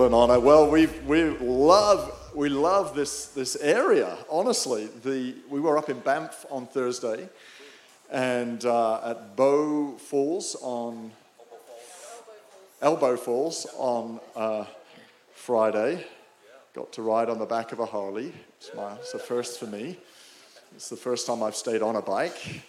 What 0.00 0.06
an 0.06 0.14
honor. 0.14 0.40
Well, 0.40 0.66
we 0.66 0.86
we 0.86 1.24
love 1.24 2.32
we 2.34 2.48
love 2.48 2.94
this 2.94 3.26
this 3.26 3.54
area. 3.56 4.16
Honestly, 4.30 4.88
the 5.04 5.34
we 5.50 5.60
were 5.60 5.76
up 5.76 5.90
in 5.90 6.00
Banff 6.00 6.46
on 6.50 6.66
Thursday, 6.66 7.28
and 8.10 8.64
uh, 8.64 9.10
at 9.10 9.36
Bow 9.36 9.98
Falls 9.98 10.56
on 10.62 11.12
Elbow 12.80 13.14
Falls 13.18 13.66
on 13.76 14.20
uh, 14.34 14.64
Friday. 15.34 16.06
Got 16.72 16.94
to 16.94 17.02
ride 17.02 17.28
on 17.28 17.38
the 17.38 17.44
back 17.44 17.72
of 17.72 17.80
a 17.80 17.84
Harley. 17.84 18.32
It's, 18.56 18.70
my, 18.74 18.94
it's 18.94 19.12
a 19.12 19.18
first 19.18 19.60
for 19.60 19.66
me. 19.66 19.98
It's 20.74 20.88
the 20.88 20.96
first 20.96 21.26
time 21.26 21.42
I've 21.42 21.56
stayed 21.56 21.82
on 21.82 21.96
a 21.96 22.02
bike. 22.02 22.62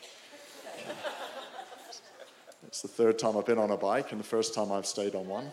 It's 2.68 2.82
the 2.82 2.88
third 2.88 3.20
time 3.20 3.38
I've 3.38 3.45
been 3.45 3.57
on 3.57 3.71
a 3.71 3.77
bike 3.77 4.12
and 4.12 4.20
the 4.20 4.26
first 4.26 4.54
time 4.54 4.71
I've 4.71 4.85
stayed 4.85 5.13
on 5.16 5.27
one. 5.27 5.52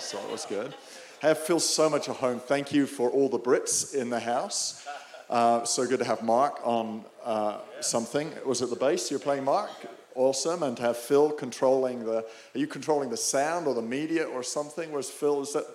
So 0.00 0.18
it 0.18 0.30
was 0.30 0.44
good. 0.44 0.74
Have 1.20 1.38
feels 1.38 1.68
so 1.68 1.90
much 1.90 2.08
at 2.08 2.16
home. 2.16 2.38
Thank 2.38 2.72
you 2.72 2.86
for 2.86 3.10
all 3.10 3.28
the 3.28 3.40
Brits 3.40 3.92
in 3.92 4.08
the 4.08 4.20
house. 4.20 4.86
Uh, 5.28 5.64
so 5.64 5.84
good 5.84 5.98
to 5.98 6.04
have 6.04 6.22
Mark 6.22 6.60
on 6.62 7.04
uh, 7.24 7.58
something. 7.80 8.32
Was 8.46 8.62
it 8.62 8.70
the 8.70 8.76
bass 8.76 9.10
you're 9.10 9.18
playing, 9.18 9.44
Mark? 9.44 9.70
Awesome. 10.14 10.62
And 10.62 10.76
to 10.76 10.84
have 10.84 10.96
Phil 10.96 11.32
controlling 11.32 12.04
the. 12.04 12.18
Are 12.18 12.58
you 12.58 12.68
controlling 12.68 13.10
the 13.10 13.16
sound 13.16 13.66
or 13.66 13.74
the 13.74 13.82
media 13.82 14.26
or 14.26 14.44
something? 14.44 14.92
Where's 14.92 15.10
Phil? 15.10 15.42
Is 15.42 15.54
that? 15.54 15.66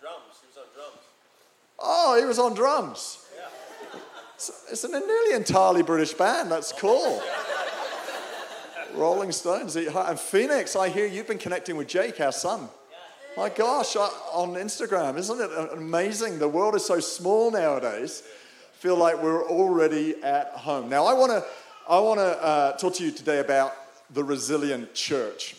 Drums. 0.00 0.22
He 0.40 0.46
was 0.46 0.56
on 0.56 0.64
drums. 0.74 0.98
Oh, 1.80 2.16
he 2.20 2.24
was 2.24 2.38
on 2.38 2.54
drums. 2.54 3.26
It's, 4.36 4.64
it's 4.70 4.84
an 4.84 4.92
nearly 4.92 5.34
entirely 5.34 5.82
British 5.82 6.12
band. 6.14 6.52
That's 6.52 6.70
cool. 6.70 7.20
Rolling 8.94 9.32
Stones. 9.32 9.74
And 9.74 10.20
Phoenix, 10.20 10.76
I 10.76 10.88
hear 10.88 11.04
you've 11.04 11.26
been 11.26 11.38
connecting 11.38 11.76
with 11.76 11.88
Jake, 11.88 12.20
our 12.20 12.30
son. 12.30 12.68
My 13.38 13.50
gosh, 13.50 13.94
on 13.94 14.54
Instagram, 14.54 15.16
isn't 15.16 15.40
it 15.40 15.50
amazing? 15.72 16.40
The 16.40 16.48
world 16.48 16.74
is 16.74 16.84
so 16.84 16.98
small 16.98 17.52
nowadays. 17.52 18.24
Feel 18.80 18.96
like 18.96 19.22
we're 19.22 19.48
already 19.48 20.20
at 20.24 20.48
home. 20.48 20.88
Now, 20.88 21.06
I 21.06 21.12
want 21.12 21.30
to 21.30 21.44
I 21.88 22.00
want 22.00 22.18
to 22.18 22.44
uh, 22.44 22.72
talk 22.78 22.94
to 22.94 23.04
you 23.04 23.12
today 23.12 23.38
about 23.38 23.74
the 24.12 24.24
resilient 24.24 24.92
church. 24.92 25.54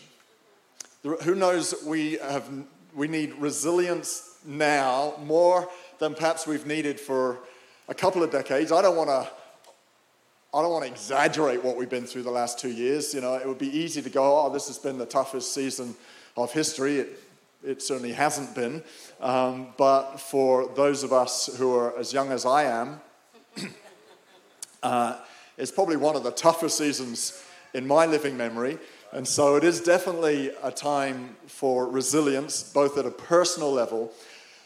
Who 1.23 1.35
knows? 1.35 1.73
We 1.85 2.17
have 2.17 2.49
we 2.93 3.07
need 3.07 3.35
resilience 3.35 4.39
now 4.45 5.13
more 5.23 5.69
than 5.99 6.15
perhaps 6.15 6.45
we've 6.45 6.67
needed 6.67 6.99
for 6.99 7.39
a 7.87 7.93
couple 7.93 8.21
of 8.23 8.29
decades. 8.29 8.73
I 8.73 8.81
don't 8.81 8.97
want 8.97 9.09
to. 9.09 9.25
I 10.53 10.61
don't 10.61 10.71
want 10.73 10.83
to 10.83 10.91
exaggerate 10.91 11.63
what 11.63 11.77
we've 11.77 11.89
been 11.89 12.05
through 12.05 12.23
the 12.23 12.29
last 12.31 12.59
two 12.59 12.71
years. 12.73 13.13
You 13.13 13.21
know, 13.21 13.35
it 13.35 13.47
would 13.47 13.57
be 13.57 13.73
easy 13.73 14.01
to 14.01 14.09
go, 14.09 14.37
"Oh, 14.37 14.49
this 14.51 14.67
has 14.67 14.77
been 14.77 14.97
the 14.97 15.05
toughest 15.05 15.53
season 15.53 15.95
of 16.35 16.51
history." 16.51 16.99
It, 16.99 17.23
it 17.63 17.81
certainly 17.81 18.13
hasn't 18.13 18.55
been. 18.55 18.83
Um, 19.19 19.67
but 19.77 20.17
for 20.17 20.69
those 20.75 21.03
of 21.03 21.11
us 21.11 21.55
who 21.57 21.75
are 21.75 21.97
as 21.97 22.13
young 22.13 22.31
as 22.31 22.45
I 22.45 22.63
am, 22.63 23.01
uh, 24.83 25.17
it's 25.57 25.71
probably 25.71 25.97
one 25.97 26.15
of 26.15 26.23
the 26.23 26.31
toughest 26.31 26.77
seasons 26.77 27.43
in 27.73 27.85
my 27.85 28.05
living 28.05 28.37
memory. 28.37 28.77
And 29.11 29.27
so 29.27 29.55
it 29.55 29.63
is 29.63 29.81
definitely 29.81 30.51
a 30.63 30.71
time 30.71 31.35
for 31.47 31.87
resilience, 31.87 32.63
both 32.63 32.97
at 32.97 33.05
a 33.05 33.11
personal 33.11 33.71
level, 33.71 34.13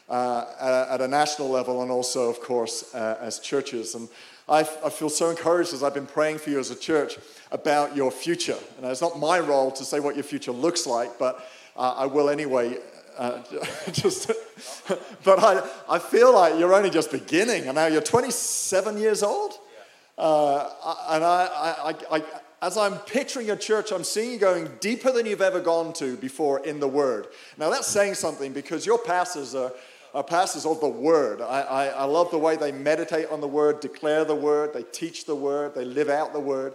uh, 0.10 0.88
at 0.90 1.02
a 1.02 1.08
national 1.08 1.50
level, 1.50 1.82
and 1.82 1.90
also, 1.90 2.30
of 2.30 2.42
course, 2.42 2.94
uh, 2.94 3.18
as 3.22 3.40
churches. 3.40 3.96
And 3.96 4.10
I, 4.48 4.60
I 4.60 4.90
feel 4.90 5.10
so 5.10 5.30
encouraged 5.30 5.74
as 5.74 5.82
I've 5.82 5.94
been 5.94 6.06
praying 6.06 6.40
for 6.40 6.50
you 6.50 6.60
as 6.60 6.70
a 6.72 6.76
church 6.76 7.18
about 7.52 7.96
your 7.96 8.12
future. 8.12 8.58
And 8.78 8.86
it's 8.86 9.02
not 9.02 9.18
my 9.18 9.40
role 9.40 9.72
to 9.72 9.86
say 9.86 10.02
what 10.02 10.16
your 10.16 10.26
future 10.26 10.52
looks 10.52 10.86
like, 10.86 11.18
but 11.18 11.48
uh, 11.76 11.94
I 11.98 12.06
will 12.06 12.30
anyway. 12.30 12.78
Uh, 13.18 13.42
just, 13.92 14.32
but 15.24 15.40
I, 15.40 15.68
I 15.90 16.00
feel 16.00 16.34
like 16.34 16.58
you're 16.60 16.74
only 16.74 16.90
just 16.90 17.12
beginning, 17.12 17.66
and 17.66 17.76
now 17.76 17.88
you're 17.88 18.02
27 18.02 18.98
years 18.98 19.24
old. 19.24 19.54
Uh, 20.18 20.70
and 21.10 21.24
I, 21.24 21.96
I, 22.12 22.18
I, 22.18 22.24
as 22.62 22.78
I'm 22.78 22.98
picturing 23.00 23.48
your 23.48 23.56
church, 23.56 23.92
I'm 23.92 24.04
seeing 24.04 24.32
you 24.32 24.38
going 24.38 24.70
deeper 24.80 25.12
than 25.12 25.26
you've 25.26 25.42
ever 25.42 25.60
gone 25.60 25.92
to 25.94 26.16
before 26.18 26.66
in 26.66 26.80
the 26.80 26.88
Word. 26.88 27.28
Now 27.58 27.70
that's 27.70 27.88
saying 27.88 28.16
something 28.16 28.54
because 28.54 28.86
your 28.86 29.00
pastors 29.00 29.56
are, 29.56 29.74
are 30.14 30.24
pastors 30.24 30.66
of 30.66 30.80
the 30.80 30.88
Word. 30.88 31.42
I, 31.42 31.62
I, 31.62 31.86
I 31.88 32.04
love 32.06 32.32
the 32.32 32.38
way 32.38 32.56
they 32.56 32.72
meditate 32.72 33.28
on 33.30 33.42
the 33.42 33.48
Word, 33.48 33.80
declare 33.80 34.24
the 34.24 34.36
Word, 34.36 34.74
they 34.74 34.84
teach 34.84 35.26
the 35.26 35.36
Word, 35.36 35.76
they 35.76 35.84
live 35.84 36.10
out 36.10 36.32
the 36.32 36.40
Word. 36.40 36.74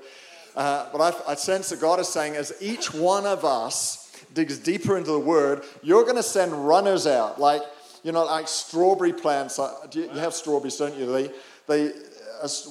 Uh, 0.56 0.88
but 0.92 1.00
I, 1.00 1.32
I 1.32 1.34
sense 1.36 1.68
that 1.68 1.80
God 1.80 2.00
is 2.00 2.08
saying, 2.08 2.34
as 2.34 2.52
each 2.60 2.92
one 2.92 3.24
of 3.24 3.44
us 3.44 4.07
digs 4.38 4.56
deeper 4.56 4.96
into 4.96 5.10
the 5.10 5.18
word, 5.18 5.64
you're 5.82 6.04
going 6.04 6.16
to 6.16 6.22
send 6.22 6.52
runners 6.52 7.08
out, 7.08 7.40
like, 7.40 7.60
you 8.04 8.12
know, 8.12 8.24
like 8.24 8.46
strawberry 8.46 9.12
plants. 9.12 9.58
You 9.92 10.08
have 10.10 10.32
strawberries, 10.32 10.76
don't 10.76 10.96
you? 10.96 11.06
They, 11.10 11.30
they, 11.66 11.92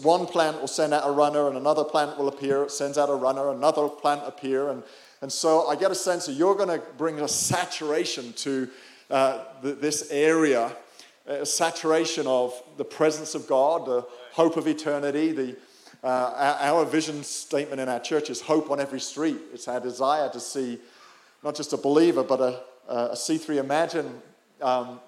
one 0.02 0.26
plant 0.26 0.62
will 0.62 0.70
send 0.70 0.94
out 0.94 1.04
a 1.06 1.12
runner, 1.12 1.50
and 1.50 1.58
another 1.58 1.84
plant 1.84 2.18
will 2.18 2.30
appear, 2.30 2.70
sends 2.70 2.98
out 2.98 3.10
a 3.10 3.14
runner, 3.14 3.50
another 3.50 3.90
plant 3.90 4.22
appear. 4.26 4.70
And, 4.70 4.82
and 5.22 5.30
so 5.30 5.68
I 5.68 5.76
get 5.76 5.92
a 5.92 5.96
sense 5.96 6.28
that 6.28 6.34
you're 6.34 6.56
going 6.56 6.70
to 6.70 6.82
bring 6.98 7.20
a 7.20 7.28
saturation 7.28 8.32
to 8.34 8.70
uh, 9.10 9.44
the, 9.62 9.74
this 9.74 10.10
area, 10.10 10.72
a 11.28 11.46
saturation 11.46 12.28
of 12.28 12.54
the 12.78 12.86
presence 12.86 13.36
of 13.36 13.46
God, 13.46 13.86
the 13.86 14.06
hope 14.32 14.56
of 14.56 14.70
eternity, 14.70 15.34
the, 15.34 15.58
uh, 16.02 16.58
our 16.62 16.86
vision 16.86 17.24
statement 17.24 17.82
in 17.82 17.90
our 17.90 18.00
church 18.00 18.30
is 18.30 18.40
hope 18.40 18.72
on 18.72 18.80
every 18.80 19.02
street. 19.02 19.38
It's 19.52 19.68
our 19.68 19.82
desire 19.82 20.30
to 20.30 20.40
see 20.40 20.80
not 21.44 21.56
just 21.56 21.74
a 21.74 21.78
believer, 21.78 22.24
but 22.24 22.42
a 22.42 22.62
a 22.88 23.10
C3 23.10 23.58
Imagine 23.58 24.22
um, 24.62 25.00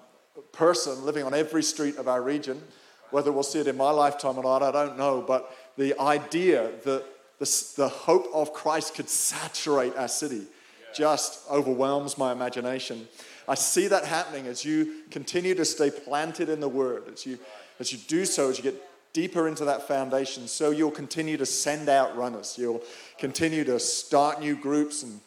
person 0.52 1.04
living 1.04 1.24
on 1.24 1.34
every 1.34 1.62
street 1.62 1.96
of 1.96 2.08
our 2.08 2.22
region. 2.22 2.62
Whether 3.10 3.32
we'll 3.32 3.42
see 3.42 3.60
it 3.60 3.66
in 3.66 3.76
my 3.76 3.90
lifetime 3.90 4.38
or 4.38 4.44
not, 4.44 4.62
I 4.62 4.70
don't 4.70 4.96
know. 4.96 5.22
But 5.22 5.54
the 5.76 5.98
idea 5.98 6.70
that 6.84 7.04
the, 7.38 7.72
the 7.76 7.88
hope 7.88 8.28
of 8.32 8.52
Christ 8.52 8.94
could 8.94 9.08
saturate 9.08 9.96
our 9.96 10.08
city 10.08 10.42
just 10.94 11.48
overwhelms 11.50 12.18
my 12.18 12.32
imagination. 12.32 13.08
I 13.48 13.54
see 13.54 13.88
that 13.88 14.04
happening 14.04 14.46
as 14.46 14.64
you 14.64 15.02
continue 15.10 15.54
to 15.54 15.64
stay 15.64 15.90
planted 15.90 16.48
in 16.48 16.60
the 16.60 16.68
Word, 16.68 17.04
as 17.12 17.26
you, 17.26 17.38
as 17.80 17.92
you 17.92 17.98
do 18.06 18.24
so, 18.24 18.50
as 18.50 18.58
you 18.58 18.62
get 18.62 18.80
deeper 19.12 19.48
into 19.48 19.64
that 19.64 19.88
foundation, 19.88 20.46
so 20.46 20.70
you'll 20.70 20.90
continue 20.90 21.36
to 21.36 21.46
send 21.46 21.88
out 21.88 22.16
runners. 22.16 22.56
You'll 22.56 22.82
continue 23.18 23.64
to 23.64 23.80
start 23.80 24.38
new 24.38 24.54
groups 24.54 25.02
and 25.02 25.20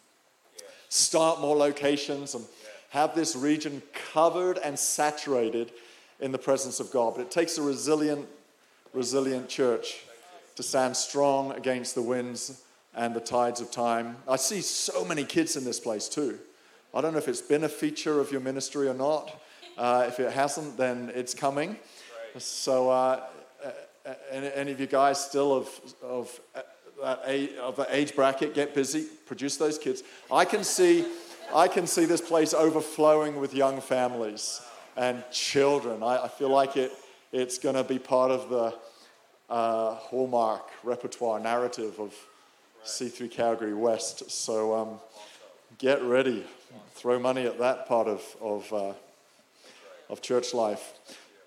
start 0.94 1.42
more 1.42 1.56
locations 1.56 2.36
and 2.36 2.46
have 2.90 3.16
this 3.16 3.36
region 3.36 3.81
covered 4.14 4.59
and 4.59 4.78
saturated 4.78 5.72
in 6.20 6.31
the 6.31 6.38
presence 6.38 6.80
of 6.80 6.92
God. 6.92 7.16
But 7.16 7.22
it 7.22 7.31
takes 7.31 7.58
a 7.58 7.64
resilient, 7.64 8.28
resilient 8.94 9.50
church 9.50 10.04
to 10.56 10.62
stand 10.62 10.96
strong 10.96 11.52
against 11.54 11.96
the 11.96 12.04
winds 12.04 12.62
and 12.94 13.16
the 13.16 13.20
tides 13.20 13.59
of 13.59 13.72
time. 13.72 14.18
I 14.28 14.36
see 14.36 14.62
so 14.62 15.04
many 15.04 15.24
kids 15.24 15.56
in 15.56 15.64
this 15.64 15.80
place 15.80 16.08
too. 16.08 16.38
I 16.94 17.01
don't 17.01 17.13
know 17.13 17.18
if 17.18 17.28
it's 17.28 17.42
been 17.42 17.63
a 17.63 17.69
feature 17.69 18.19
of 18.19 18.31
your 18.31 18.42
ministry 18.42 18.88
or 18.88 18.94
not. 18.94 19.42
Uh, 19.75 20.06
if 20.07 20.19
it 20.19 20.31
hasn't, 20.31 20.78
then 20.78 21.12
it's 21.16 21.34
coming. 21.34 21.78
So, 22.38 22.92
uh, 22.92 23.24
any 24.31 24.72
of 24.72 24.80
you 24.80 24.86
guys 24.86 25.24
still 25.24 25.56
of, 25.56 25.69
of 26.04 26.40
of 27.04 27.76
the 27.76 27.88
age 27.90 28.16
bracket, 28.16 28.54
get 28.54 28.74
busy, 28.74 29.06
produce 29.26 29.58
those 29.58 29.78
kids. 29.78 30.04
I 30.32 30.46
can 30.46 30.64
see, 30.64 31.06
I 31.54 31.68
can 31.68 31.86
see 31.86 32.06
this 32.06 32.22
place 32.22 32.54
overflowing 32.54 33.40
with 33.40 33.54
young 33.54 33.82
families 33.82 34.62
and 34.96 35.24
children. 35.32 36.04
I, 36.04 36.24
I 36.24 36.28
feel 36.28 36.50
like 36.50 36.78
it, 36.78 36.92
it's 37.32 37.58
going 37.58 37.76
to 37.76 37.84
be 37.84 38.00
part 38.00 38.32
of 38.32 38.50
the 38.50 38.74
uh, 39.50 39.96
hallmark 39.96 40.70
repertoire 40.84 41.40
narrative 41.40 42.00
of 42.00 42.14
C3 42.86 43.30
Calgary 43.30 43.74
West. 43.74 44.32
So 44.32 44.74
um, 44.76 45.00
get 45.78 46.02
ready, 46.04 46.46
throw 46.94 47.20
money 47.20 47.46
at 47.46 47.60
that 47.60 47.88
part 47.88 48.08
of, 48.08 48.22
of, 48.42 48.74
uh, 48.74 48.94
of 50.10 50.22
church 50.22 50.54
life. 50.54 50.94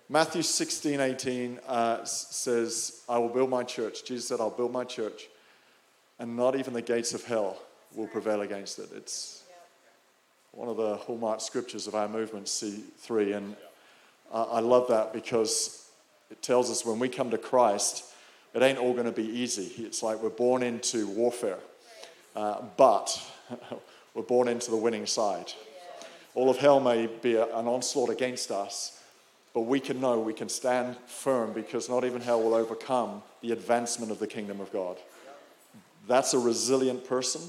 Matthew 0.08 0.42
16, 0.42 1.00
18 1.00 1.60
uh, 1.66 2.04
says, 2.04 3.02
I 3.08 3.18
will 3.18 3.28
build 3.28 3.50
my 3.50 3.64
church. 3.64 4.04
Jesus 4.04 4.28
said, 4.28 4.38
I'll 4.40 4.50
build 4.50 4.72
my 4.72 4.84
church 4.84 5.28
and 6.18 6.36
not 6.36 6.56
even 6.56 6.72
the 6.72 6.82
gates 6.82 7.14
of 7.14 7.24
hell 7.24 7.58
will 7.94 8.06
prevail 8.06 8.42
against 8.42 8.78
it. 8.78 8.90
It's 8.94 9.42
one 10.52 10.68
of 10.68 10.76
the 10.76 10.96
hallmark 10.96 11.40
scriptures 11.40 11.86
of 11.86 11.94
our 11.94 12.08
movement, 12.08 12.46
C3. 12.46 13.36
And 13.36 13.56
I, 14.32 14.60
love 14.60 14.88
that 14.88 15.12
because 15.12 15.88
it 16.30 16.42
tells 16.42 16.70
us 16.70 16.84
when 16.84 16.98
we 16.98 17.08
come 17.08 17.30
to 17.30 17.38
Christ, 17.38 18.04
it 18.54 18.62
ain't 18.62 18.78
all 18.78 18.94
going 18.94 19.06
to 19.06 19.12
be 19.12 19.28
easy. 19.28 19.84
It's 19.84 20.02
like 20.02 20.22
we're 20.22 20.30
born 20.30 20.62
into 20.62 21.06
warfare, 21.08 21.58
uh, 22.34 22.62
but 22.76 23.22
we're 24.14 24.22
born 24.22 24.48
into 24.48 24.70
the 24.70 24.76
winning 24.76 25.06
side. 25.06 25.52
All 26.34 26.50
of 26.50 26.56
hell 26.56 26.80
may 26.80 27.06
be 27.06 27.36
an 27.36 27.66
onslaught 27.66 28.10
against 28.10 28.50
us, 28.50 29.02
but 29.54 29.62
we 29.62 29.80
can 29.80 30.00
know 30.00 30.20
we 30.20 30.34
can 30.34 30.48
stand 30.48 30.96
firm 31.06 31.52
because 31.52 31.88
not 31.88 32.04
even 32.04 32.20
hell 32.20 32.42
will 32.42 32.54
overcome 32.54 33.22
the 33.40 33.52
advancement 33.52 34.10
of 34.10 34.18
the 34.18 34.26
kingdom 34.26 34.60
of 34.60 34.72
God. 34.72 34.98
That's 36.06 36.34
a 36.34 36.38
resilient 36.38 37.04
person 37.04 37.42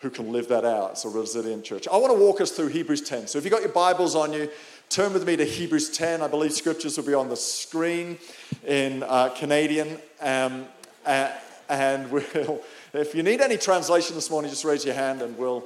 who 0.00 0.10
can 0.10 0.32
live 0.32 0.48
that 0.48 0.64
out. 0.64 0.92
It's 0.92 1.04
a 1.04 1.08
resilient 1.08 1.64
church. 1.64 1.88
I 1.88 1.96
want 1.96 2.12
to 2.12 2.18
walk 2.18 2.40
us 2.40 2.50
through 2.50 2.68
Hebrews 2.68 3.02
10. 3.02 3.26
So 3.26 3.38
if 3.38 3.44
you've 3.44 3.52
got 3.52 3.62
your 3.62 3.72
Bibles 3.72 4.14
on 4.14 4.32
you, 4.32 4.50
turn 4.90 5.12
with 5.12 5.26
me 5.26 5.36
to 5.36 5.44
Hebrews 5.44 5.96
10. 5.96 6.20
I 6.20 6.28
believe 6.28 6.52
scriptures 6.52 6.96
will 6.96 7.06
be 7.06 7.14
on 7.14 7.28
the 7.28 7.36
screen 7.36 8.18
in 8.66 9.02
uh, 9.02 9.30
Canadian. 9.30 9.98
Um, 10.20 10.66
uh, 11.06 11.30
and 11.68 12.10
we'll, 12.12 12.60
if 12.92 13.14
you 13.14 13.22
need 13.22 13.40
any 13.40 13.56
translation 13.56 14.14
this 14.14 14.30
morning, 14.30 14.50
just 14.50 14.64
raise 14.64 14.84
your 14.84 14.94
hand 14.94 15.22
and 15.22 15.36
we'll. 15.38 15.64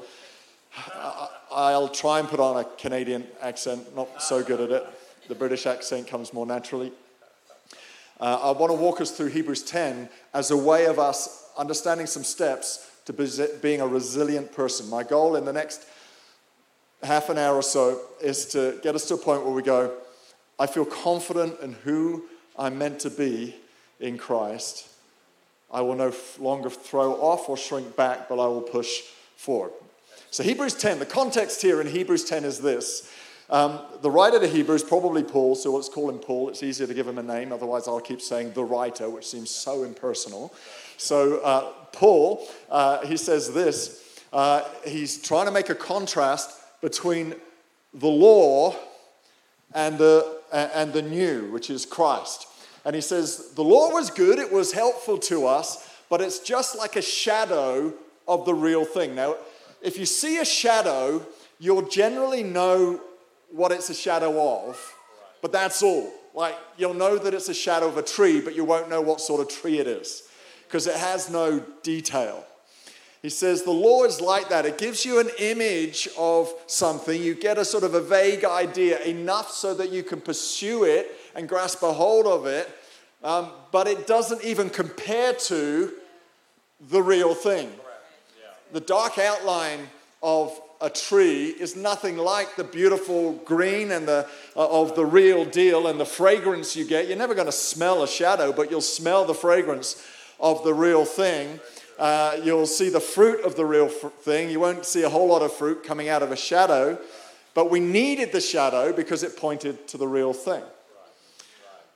I'll 1.50 1.88
try 1.88 2.20
and 2.20 2.28
put 2.28 2.38
on 2.38 2.58
a 2.58 2.64
Canadian 2.64 3.26
accent, 3.40 3.96
not 3.96 4.22
so 4.22 4.44
good 4.44 4.60
at 4.60 4.70
it. 4.70 4.86
The 5.26 5.34
British 5.34 5.66
accent 5.66 6.06
comes 6.06 6.32
more 6.32 6.46
naturally. 6.46 6.92
Uh, 8.20 8.38
I 8.42 8.58
want 8.58 8.72
to 8.72 8.76
walk 8.76 9.00
us 9.00 9.12
through 9.12 9.28
Hebrews 9.28 9.62
10 9.62 10.08
as 10.34 10.50
a 10.50 10.56
way 10.56 10.86
of 10.86 10.98
us 10.98 11.50
understanding 11.56 12.06
some 12.06 12.24
steps 12.24 12.90
to 13.04 13.12
being 13.62 13.80
a 13.80 13.86
resilient 13.86 14.52
person. 14.52 14.88
My 14.90 15.02
goal 15.02 15.36
in 15.36 15.44
the 15.44 15.52
next 15.52 15.86
half 17.02 17.28
an 17.28 17.38
hour 17.38 17.54
or 17.54 17.62
so 17.62 18.00
is 18.20 18.46
to 18.46 18.78
get 18.82 18.94
us 18.94 19.06
to 19.08 19.14
a 19.14 19.18
point 19.18 19.44
where 19.44 19.52
we 19.52 19.62
go, 19.62 19.94
I 20.58 20.66
feel 20.66 20.84
confident 20.84 21.60
in 21.60 21.74
who 21.74 22.24
I'm 22.58 22.76
meant 22.76 23.00
to 23.00 23.10
be 23.10 23.54
in 24.00 24.18
Christ. 24.18 24.88
I 25.70 25.80
will 25.82 25.94
no 25.94 26.12
longer 26.38 26.70
throw 26.70 27.12
off 27.14 27.48
or 27.48 27.56
shrink 27.56 27.94
back, 27.94 28.28
but 28.28 28.42
I 28.42 28.46
will 28.48 28.62
push 28.62 29.02
forward. 29.36 29.72
So, 30.30 30.42
Hebrews 30.42 30.74
10, 30.74 30.98
the 30.98 31.06
context 31.06 31.62
here 31.62 31.80
in 31.80 31.86
Hebrews 31.86 32.24
10 32.24 32.44
is 32.44 32.60
this. 32.60 33.10
Um, 33.50 33.80
the 34.02 34.10
writer 34.10 34.38
to 34.38 34.46
Hebrews, 34.46 34.82
probably 34.82 35.22
Paul, 35.22 35.54
so 35.54 35.74
let's 35.74 35.88
call 35.88 36.10
him 36.10 36.18
Paul. 36.18 36.50
It's 36.50 36.62
easier 36.62 36.86
to 36.86 36.92
give 36.92 37.08
him 37.08 37.18
a 37.18 37.22
name, 37.22 37.50
otherwise, 37.50 37.88
I'll 37.88 38.00
keep 38.00 38.20
saying 38.20 38.52
the 38.52 38.64
writer, 38.64 39.08
which 39.08 39.26
seems 39.26 39.50
so 39.50 39.84
impersonal. 39.84 40.52
So, 40.98 41.38
uh, 41.38 41.72
Paul, 41.92 42.46
uh, 42.70 43.06
he 43.06 43.16
says 43.16 43.52
this 43.54 44.20
uh, 44.32 44.64
he's 44.86 45.22
trying 45.22 45.46
to 45.46 45.52
make 45.52 45.70
a 45.70 45.74
contrast 45.74 46.50
between 46.82 47.34
the 47.94 48.08
law 48.08 48.76
and 49.74 49.96
the, 49.96 50.40
and 50.52 50.92
the 50.92 51.02
new, 51.02 51.50
which 51.50 51.70
is 51.70 51.86
Christ. 51.86 52.46
And 52.84 52.94
he 52.94 53.00
says, 53.00 53.52
The 53.54 53.64
law 53.64 53.90
was 53.90 54.10
good, 54.10 54.38
it 54.38 54.52
was 54.52 54.72
helpful 54.72 55.18
to 55.18 55.46
us, 55.46 55.88
but 56.10 56.20
it's 56.20 56.40
just 56.40 56.76
like 56.76 56.96
a 56.96 57.02
shadow 57.02 57.94
of 58.26 58.44
the 58.44 58.54
real 58.54 58.84
thing. 58.84 59.14
Now, 59.14 59.36
if 59.80 59.98
you 59.98 60.04
see 60.04 60.38
a 60.38 60.44
shadow, 60.44 61.26
you'll 61.58 61.88
generally 61.88 62.42
know 62.42 63.00
what 63.50 63.72
it's 63.72 63.90
a 63.90 63.94
shadow 63.94 64.66
of, 64.66 64.94
but 65.42 65.52
that's 65.52 65.82
all. 65.82 66.12
Like, 66.34 66.56
you'll 66.76 66.94
know 66.94 67.18
that 67.18 67.34
it's 67.34 67.48
a 67.48 67.54
shadow 67.54 67.88
of 67.88 67.96
a 67.96 68.02
tree, 68.02 68.40
but 68.40 68.54
you 68.54 68.64
won't 68.64 68.88
know 68.88 69.00
what 69.00 69.20
sort 69.20 69.40
of 69.40 69.48
tree 69.48 69.78
it 69.78 69.86
is 69.86 70.24
because 70.66 70.86
it 70.86 70.96
has 70.96 71.30
no 71.30 71.60
detail. 71.82 72.44
He 73.22 73.30
says 73.30 73.62
the 73.62 73.72
law 73.72 74.04
is 74.04 74.20
like 74.20 74.48
that. 74.50 74.64
It 74.64 74.78
gives 74.78 75.04
you 75.04 75.18
an 75.18 75.30
image 75.38 76.08
of 76.16 76.52
something. 76.66 77.20
You 77.20 77.34
get 77.34 77.58
a 77.58 77.64
sort 77.64 77.82
of 77.82 77.94
a 77.94 78.00
vague 78.00 78.44
idea, 78.44 79.00
enough 79.02 79.50
so 79.50 79.74
that 79.74 79.90
you 79.90 80.02
can 80.02 80.20
pursue 80.20 80.84
it 80.84 81.10
and 81.34 81.48
grasp 81.48 81.82
a 81.82 81.92
hold 81.92 82.26
of 82.26 82.46
it, 82.46 82.70
um, 83.24 83.50
but 83.72 83.88
it 83.88 84.06
doesn't 84.06 84.44
even 84.44 84.70
compare 84.70 85.32
to 85.32 85.92
the 86.80 87.02
real 87.02 87.34
thing. 87.34 87.72
The 88.72 88.80
dark 88.80 89.18
outline 89.18 89.88
of 90.22 90.60
a 90.80 90.88
tree 90.88 91.46
is 91.46 91.74
nothing 91.74 92.16
like 92.16 92.56
the 92.56 92.64
beautiful 92.64 93.32
green 93.44 93.90
and 93.90 94.06
the 94.06 94.28
uh, 94.56 94.82
of 94.82 94.94
the 94.94 95.04
real 95.04 95.44
deal 95.44 95.88
and 95.88 95.98
the 95.98 96.04
fragrance 96.04 96.76
you 96.76 96.84
get. 96.84 97.08
You're 97.08 97.16
never 97.16 97.34
going 97.34 97.46
to 97.46 97.52
smell 97.52 98.02
a 98.02 98.08
shadow, 98.08 98.52
but 98.52 98.70
you'll 98.70 98.80
smell 98.80 99.24
the 99.24 99.34
fragrance 99.34 100.04
of 100.38 100.62
the 100.64 100.74
real 100.74 101.04
thing. 101.04 101.60
Uh, 101.98 102.36
you'll 102.44 102.66
see 102.66 102.90
the 102.90 103.00
fruit 103.00 103.44
of 103.44 103.56
the 103.56 103.64
real 103.64 103.88
fr- 103.88 104.08
thing. 104.08 104.50
You 104.50 104.60
won't 104.60 104.84
see 104.84 105.02
a 105.02 105.08
whole 105.08 105.26
lot 105.26 105.42
of 105.42 105.52
fruit 105.52 105.82
coming 105.82 106.08
out 106.08 106.22
of 106.22 106.30
a 106.30 106.36
shadow, 106.36 106.96
but 107.54 107.70
we 107.70 107.80
needed 107.80 108.30
the 108.30 108.40
shadow 108.40 108.92
because 108.92 109.24
it 109.24 109.36
pointed 109.36 109.88
to 109.88 109.96
the 109.96 110.06
real 110.06 110.32
thing. 110.32 110.62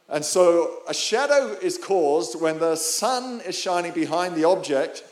And 0.09 0.25
so 0.25 0.81
a 0.89 0.95
shadow 0.95 1.57
is 1.63 1.79
caused 1.79 2.41
when 2.41 2.59
the 2.59 2.77
sun 2.77 3.41
is 3.47 3.57
shining 3.57 3.93
behind 3.93 4.35
the 4.35 4.45
object. 4.45 5.05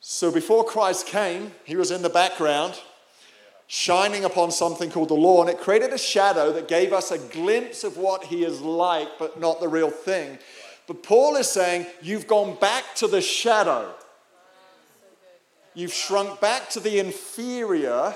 So 0.00 0.32
before 0.32 0.64
Christ 0.64 1.06
came, 1.06 1.52
he 1.64 1.76
was 1.76 1.90
in 1.90 2.00
the 2.00 2.08
background, 2.08 2.80
shining 3.66 4.24
upon 4.24 4.50
something 4.50 4.90
called 4.90 5.10
the 5.10 5.14
law, 5.14 5.42
and 5.42 5.50
it 5.50 5.60
created 5.60 5.92
a 5.92 5.98
shadow 5.98 6.52
that 6.52 6.68
gave 6.68 6.94
us 6.94 7.10
a 7.10 7.18
glimpse 7.18 7.84
of 7.84 7.98
what 7.98 8.24
he 8.24 8.44
is 8.44 8.62
like, 8.62 9.18
but 9.18 9.38
not 9.38 9.60
the 9.60 9.68
real 9.68 9.90
thing. 9.90 10.38
But 10.86 11.02
Paul 11.02 11.36
is 11.36 11.48
saying, 11.48 11.86
You've 12.00 12.26
gone 12.26 12.56
back 12.58 12.94
to 12.96 13.06
the 13.06 13.20
shadow. 13.20 13.94
You've 15.74 15.92
shrunk 15.92 16.40
back 16.40 16.70
to 16.70 16.80
the 16.80 16.98
inferior. 16.98 18.14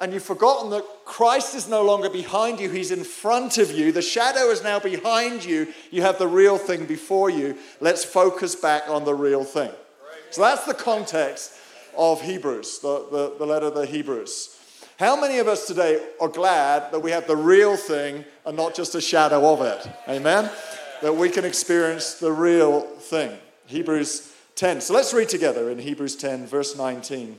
And 0.00 0.12
you've 0.12 0.22
forgotten 0.22 0.70
that 0.70 0.84
Christ 1.04 1.56
is 1.56 1.68
no 1.68 1.82
longer 1.82 2.08
behind 2.08 2.60
you, 2.60 2.70
He's 2.70 2.92
in 2.92 3.02
front 3.02 3.58
of 3.58 3.72
you. 3.72 3.90
The 3.90 4.00
shadow 4.00 4.50
is 4.50 4.62
now 4.62 4.78
behind 4.78 5.44
you. 5.44 5.66
You 5.90 6.02
have 6.02 6.18
the 6.18 6.28
real 6.28 6.56
thing 6.56 6.86
before 6.86 7.30
you. 7.30 7.58
Let's 7.80 8.04
focus 8.04 8.54
back 8.54 8.88
on 8.88 9.04
the 9.04 9.14
real 9.14 9.42
thing. 9.42 9.72
So 10.30 10.42
that's 10.42 10.64
the 10.64 10.74
context 10.74 11.52
of 11.96 12.22
Hebrews, 12.22 12.80
the, 12.80 13.06
the, 13.10 13.34
the 13.38 13.46
letter 13.46 13.66
of 13.66 13.74
the 13.74 13.86
Hebrews. 13.86 14.56
How 14.98 15.20
many 15.20 15.38
of 15.38 15.48
us 15.48 15.66
today 15.66 16.04
are 16.20 16.28
glad 16.28 16.90
that 16.92 17.00
we 17.00 17.12
have 17.12 17.26
the 17.26 17.36
real 17.36 17.76
thing 17.76 18.24
and 18.44 18.56
not 18.56 18.74
just 18.74 18.94
a 18.94 19.00
shadow 19.00 19.52
of 19.52 19.62
it? 19.62 19.88
Amen? 20.08 20.50
that 21.00 21.14
we 21.14 21.28
can 21.28 21.44
experience 21.44 22.14
the 22.14 22.32
real 22.32 22.82
thing. 22.82 23.36
Hebrews 23.66 24.32
10. 24.56 24.80
So 24.80 24.94
let's 24.94 25.14
read 25.14 25.28
together 25.28 25.70
in 25.70 25.78
Hebrews 25.78 26.16
10, 26.16 26.46
verse 26.46 26.76
19. 26.76 27.38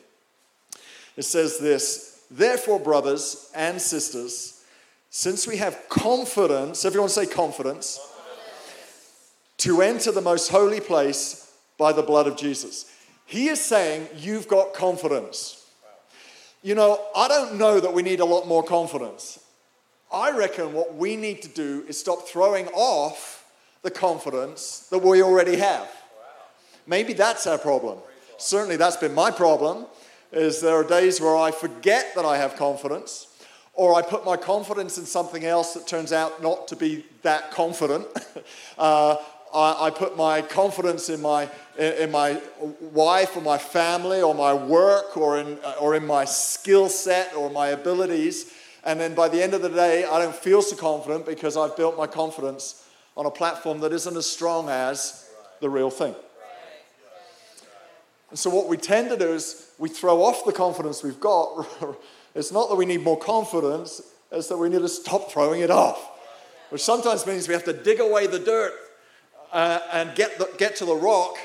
It 1.18 1.24
says 1.24 1.59
this 1.59 2.23
Therefore, 2.31 2.80
brothers 2.80 3.52
and 3.56 3.81
sisters, 3.81 4.63
since 5.09 5.47
we 5.47 5.57
have 5.57 5.90
confidence, 5.90 6.85
everyone 6.85 7.09
say 7.09 7.25
confidence, 7.25 7.99
confidence, 7.99 9.31
to 9.57 9.81
enter 9.81 10.11
the 10.11 10.21
most 10.21 10.49
holy 10.49 10.80
place 10.80 11.48
by 11.80 11.94
the 11.94 12.04
blood 12.04 12.28
of 12.28 12.38
Jesus. 12.38 12.86
He 13.26 13.48
is 13.48 13.59
saying, 13.59 14.07
You've 14.16 14.48
got 14.48 14.76
confidence. 14.76 15.66
You 16.62 16.76
know, 16.76 17.00
I 17.16 17.28
don't 17.28 17.57
know 17.57 17.80
that 17.80 17.94
we 17.94 18.04
need 18.04 18.19
a 18.19 18.26
lot 18.26 18.48
more 18.48 18.64
confidence. 18.64 19.40
I 20.12 20.31
reckon 20.31 20.74
what 20.74 20.95
we 20.95 21.16
need 21.16 21.42
to 21.44 21.48
do 21.48 21.86
is 21.88 22.00
stop 22.00 22.28
throwing 22.28 22.68
off 22.68 23.45
the 23.81 23.92
confidence 23.92 24.88
that 24.92 25.00
we 25.00 25.24
already 25.24 25.56
have. 25.56 25.88
Maybe 26.86 27.14
that's 27.14 27.48
our 27.48 27.57
problem. 27.57 28.00
Certainly, 28.38 28.78
that's 28.78 28.98
been 28.98 29.14
my 29.14 29.31
problem. 29.31 29.86
Is 30.31 30.62
there 30.62 30.76
are 30.76 30.83
days 30.83 31.21
where 31.21 31.38
I 31.38 31.52
forget 31.52 32.14
that 32.16 32.26
I 32.26 32.38
have 32.38 32.56
confidence, 32.56 33.28
or 33.74 33.95
I 33.95 34.02
put 34.02 34.26
my 34.26 34.36
confidence 34.36 34.98
in 34.98 35.06
something 35.06 35.45
else 35.45 35.74
that 35.74 35.88
turns 35.88 36.12
out 36.12 36.42
not 36.44 36.68
to 36.69 36.76
be 36.76 37.06
that 37.21 37.52
confident. 37.52 38.06
uh, 38.78 39.18
I, 39.53 39.87
I, 39.87 39.89
put 39.89 40.15
my 40.15 40.41
confidence 40.41 41.09
in 41.09 41.21
my 41.21 41.49
in 41.77 42.11
my 42.11 42.41
wife 42.81 43.35
or 43.35 43.41
my 43.41 43.57
family 43.57 44.21
or 44.21 44.35
my 44.35 44.53
work 44.53 45.18
or 45.18 45.39
in 45.39 45.57
uh, 45.63 45.75
or 45.79 45.95
in 45.95 46.06
my 46.06 46.25
skill 46.25 46.89
set 46.89 47.33
or 47.35 47.49
my 47.49 47.69
abilities, 47.69 48.51
and 48.83 48.99
then 48.99 49.15
by 49.15 49.27
the 49.27 49.41
end 49.41 49.53
of 49.53 49.61
the 49.61 49.69
day, 49.69 50.06
I 50.06 50.19
don't 50.19 50.35
feel 50.35 50.61
so 50.61 50.75
confident 50.75 51.25
because 51.25 51.57
I've 51.57 51.75
built 51.75 51.97
my 51.97 52.07
confidence 52.07 52.85
on 53.18 53.25
a 53.25 53.31
platform 53.31 53.79
that 53.81 53.91
isn't 53.91 54.15
as 54.15 54.29
strong 54.29 54.69
as 54.69 55.29
the 55.61 55.69
real 55.69 55.89
thing. 55.89 56.15
And 58.29 58.37
so, 58.37 58.49
what 58.49 58.68
we 58.68 58.77
tend 58.77 59.09
to 59.09 59.18
do 59.18 59.33
is 59.33 59.71
we 59.77 59.89
throw 59.89 60.23
off 60.23 60.45
the 60.45 60.53
confidence 60.53 61.03
we've 61.03 61.19
got. 61.19 61.68
it's 62.35 62.51
not 62.51 62.69
that 62.69 62.75
we 62.75 62.85
need 62.85 63.01
more 63.01 63.18
confidence, 63.18 64.01
it's 64.31 64.47
that 64.47 64.57
we 64.57 64.69
need 64.69 64.79
to 64.79 64.89
stop 64.89 65.31
throwing 65.31 65.61
it 65.61 65.71
off, 65.71 66.11
which 66.69 66.83
sometimes 66.83 67.25
means 67.25 67.47
we 67.47 67.53
have 67.53 67.63
to 67.65 67.73
dig 67.73 67.99
away 67.99 68.27
the 68.27 68.39
dirt 68.39 68.73
uh, 69.51 69.79
and 69.91 70.15
get, 70.15 70.37
the, 70.37 70.49
get 70.57 70.75
to 70.77 70.85
the 70.85 70.95
rock. 70.95 71.37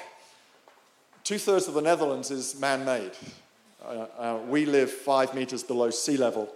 Two 1.23 1.39
thirds 1.39 1.69
of 1.69 1.75
the 1.75 1.83
Netherlands 1.83 2.31
is 2.31 2.59
man 2.59 2.85
made. 2.85 3.13
Uh, 3.85 4.07
uh, 4.19 4.39
we 4.49 4.67
live 4.67 4.91
five 4.91 5.35
meters 5.35 5.63
below 5.63 5.91
sea 5.91 6.17
level 6.17 6.49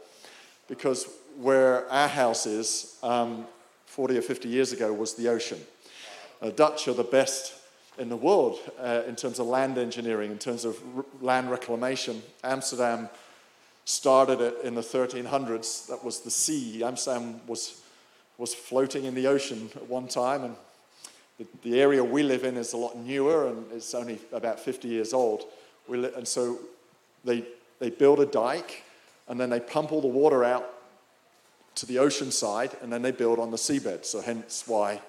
because 0.68 1.08
where 1.38 1.90
our 1.90 2.08
house 2.08 2.46
is, 2.46 2.96
um, 3.02 3.46
40 3.86 4.18
or 4.18 4.22
50 4.22 4.48
years 4.48 4.72
ago 4.72 4.92
was 4.92 5.14
the 5.14 5.28
ocean. 5.28 5.58
The 6.40 6.52
Dutch 6.52 6.88
are 6.88 6.94
the 6.94 7.04
best 7.04 7.54
in 7.98 8.08
the 8.08 8.16
world 8.16 8.58
uh, 8.78 9.02
in 9.06 9.16
terms 9.16 9.38
of 9.38 9.46
land 9.46 9.76
engineering, 9.76 10.30
in 10.30 10.38
terms 10.38 10.64
of 10.64 10.78
r- 10.96 11.04
land 11.20 11.50
reclamation. 11.50 12.22
Amsterdam 12.44 13.08
started 13.84 14.40
it 14.40 14.54
in 14.62 14.74
the 14.74 14.80
1300s. 14.80 15.88
That 15.88 16.04
was 16.04 16.20
the 16.20 16.30
sea. 16.30 16.84
Amsterdam 16.84 17.40
was, 17.46 17.80
was 18.36 18.54
floating 18.54 19.04
in 19.04 19.14
the 19.14 19.26
ocean 19.26 19.70
at 19.74 19.88
one 19.88 20.06
time, 20.06 20.44
and 20.44 20.56
the, 21.38 21.46
the 21.62 21.80
area 21.80 22.02
we 22.02 22.22
live 22.22 22.44
in 22.44 22.56
is 22.56 22.72
a 22.72 22.76
lot 22.76 22.96
newer 22.96 23.48
and 23.48 23.64
it's 23.72 23.94
only 23.94 24.18
about 24.32 24.60
50 24.60 24.88
years 24.88 25.12
old. 25.12 25.44
We 25.86 25.98
li- 25.98 26.12
and 26.16 26.26
so 26.26 26.58
they, 27.24 27.44
they 27.78 27.90
build 27.90 28.20
a 28.20 28.26
dike 28.26 28.82
and 29.28 29.38
then 29.40 29.50
they 29.50 29.60
pump 29.60 29.92
all 29.92 30.00
the 30.00 30.08
water 30.08 30.44
out 30.44 30.68
to 31.76 31.86
the 31.86 31.98
ocean 31.98 32.32
side 32.32 32.76
and 32.82 32.92
then 32.92 33.02
they 33.02 33.12
build 33.12 33.38
on 33.38 33.50
the 33.50 33.56
seabed. 33.56 34.04
So, 34.04 34.20
hence 34.20 34.64
why 34.66 35.00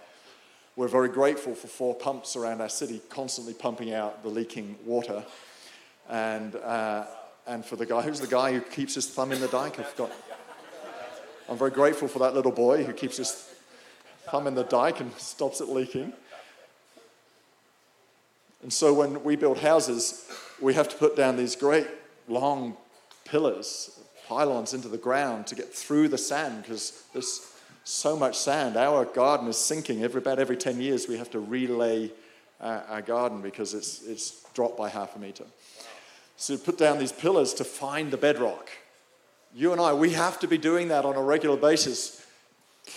we're 0.75 0.87
very 0.87 1.09
grateful 1.09 1.55
for 1.55 1.67
four 1.67 1.95
pumps 1.95 2.35
around 2.35 2.61
our 2.61 2.69
city 2.69 3.01
constantly 3.09 3.53
pumping 3.53 3.93
out 3.93 4.21
the 4.23 4.29
leaking 4.29 4.75
water. 4.85 5.25
And, 6.09 6.55
uh, 6.55 7.05
and 7.47 7.65
for 7.65 7.75
the 7.75 7.85
guy, 7.85 8.01
who's 8.01 8.19
the 8.19 8.27
guy 8.27 8.53
who 8.53 8.61
keeps 8.61 8.95
his 8.95 9.07
thumb 9.09 9.31
in 9.31 9.41
the 9.41 9.47
dike? 9.47 9.79
I've 9.79 9.95
got, 9.95 10.11
I'm 11.49 11.57
very 11.57 11.71
grateful 11.71 12.07
for 12.07 12.19
that 12.19 12.35
little 12.35 12.51
boy 12.51 12.83
who 12.83 12.93
keeps 12.93 13.17
his 13.17 13.48
thumb 14.31 14.47
in 14.47 14.55
the 14.55 14.63
dike 14.63 14.99
and 14.99 15.13
stops 15.17 15.61
it 15.61 15.69
leaking. 15.69 16.13
And 18.61 18.73
so 18.73 18.93
when 18.93 19.23
we 19.23 19.35
build 19.35 19.59
houses, 19.59 20.29
we 20.61 20.73
have 20.73 20.89
to 20.89 20.95
put 20.97 21.15
down 21.15 21.37
these 21.37 21.55
great 21.55 21.87
long 22.27 22.75
pillars, 23.25 23.99
pylons 24.27 24.73
into 24.73 24.87
the 24.87 24.97
ground 24.97 25.47
to 25.47 25.55
get 25.55 25.73
through 25.73 26.09
the 26.09 26.17
sand 26.17 26.63
because 26.63 27.03
there's 27.13 27.53
so 27.83 28.15
much 28.15 28.37
sand. 28.37 28.75
Our 28.75 29.05
garden 29.05 29.47
is 29.47 29.57
sinking. 29.57 30.03
Every, 30.03 30.19
about 30.19 30.39
every 30.39 30.57
10 30.57 30.79
years, 30.81 31.07
we 31.07 31.17
have 31.17 31.31
to 31.31 31.39
relay 31.39 32.11
our, 32.59 32.83
our 32.89 33.01
garden 33.01 33.41
because 33.41 33.73
it's, 33.73 34.03
it's 34.03 34.43
dropped 34.53 34.77
by 34.77 34.89
half 34.89 35.15
a 35.15 35.19
meter. 35.19 35.45
So 36.37 36.57
put 36.57 36.77
down 36.77 36.99
these 36.99 37.11
pillars 37.11 37.53
to 37.55 37.63
find 37.63 38.11
the 38.11 38.17
bedrock. 38.17 38.69
You 39.53 39.71
and 39.71 39.81
I, 39.81 39.93
we 39.93 40.11
have 40.11 40.39
to 40.39 40.47
be 40.47 40.57
doing 40.57 40.89
that 40.89 41.05
on 41.05 41.15
a 41.15 41.21
regular 41.21 41.57
basis, 41.57 42.18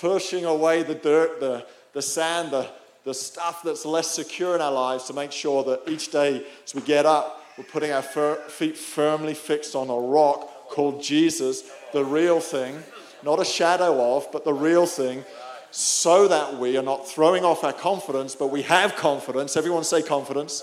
pushing 0.00 0.44
away 0.44 0.82
the 0.82 0.94
dirt, 0.94 1.40
the, 1.40 1.66
the 1.92 2.02
sand, 2.02 2.50
the, 2.52 2.68
the 3.04 3.14
stuff 3.14 3.62
that's 3.62 3.84
less 3.84 4.10
secure 4.10 4.54
in 4.54 4.60
our 4.60 4.72
lives 4.72 5.04
to 5.04 5.12
make 5.12 5.32
sure 5.32 5.64
that 5.64 5.88
each 5.88 6.10
day 6.10 6.44
as 6.64 6.74
we 6.74 6.80
get 6.82 7.06
up, 7.06 7.44
we're 7.58 7.64
putting 7.64 7.92
our 7.92 8.02
fir- 8.02 8.42
feet 8.48 8.76
firmly 8.76 9.34
fixed 9.34 9.74
on 9.74 9.90
a 9.90 9.96
rock 9.96 10.68
called 10.68 11.02
Jesus, 11.02 11.64
the 11.92 12.04
real 12.04 12.40
thing, 12.40 12.82
not 13.22 13.40
a 13.40 13.44
shadow 13.44 14.16
of, 14.16 14.30
but 14.32 14.44
the 14.44 14.54
real 14.54 14.86
thing, 14.86 15.24
so 15.70 16.28
that 16.28 16.58
we 16.58 16.76
are 16.76 16.82
not 16.82 17.08
throwing 17.08 17.44
off 17.44 17.64
our 17.64 17.72
confidence, 17.72 18.34
but 18.34 18.48
we 18.48 18.62
have 18.62 18.96
confidence. 18.96 19.56
Everyone 19.56 19.84
say 19.84 20.02
confidence. 20.02 20.62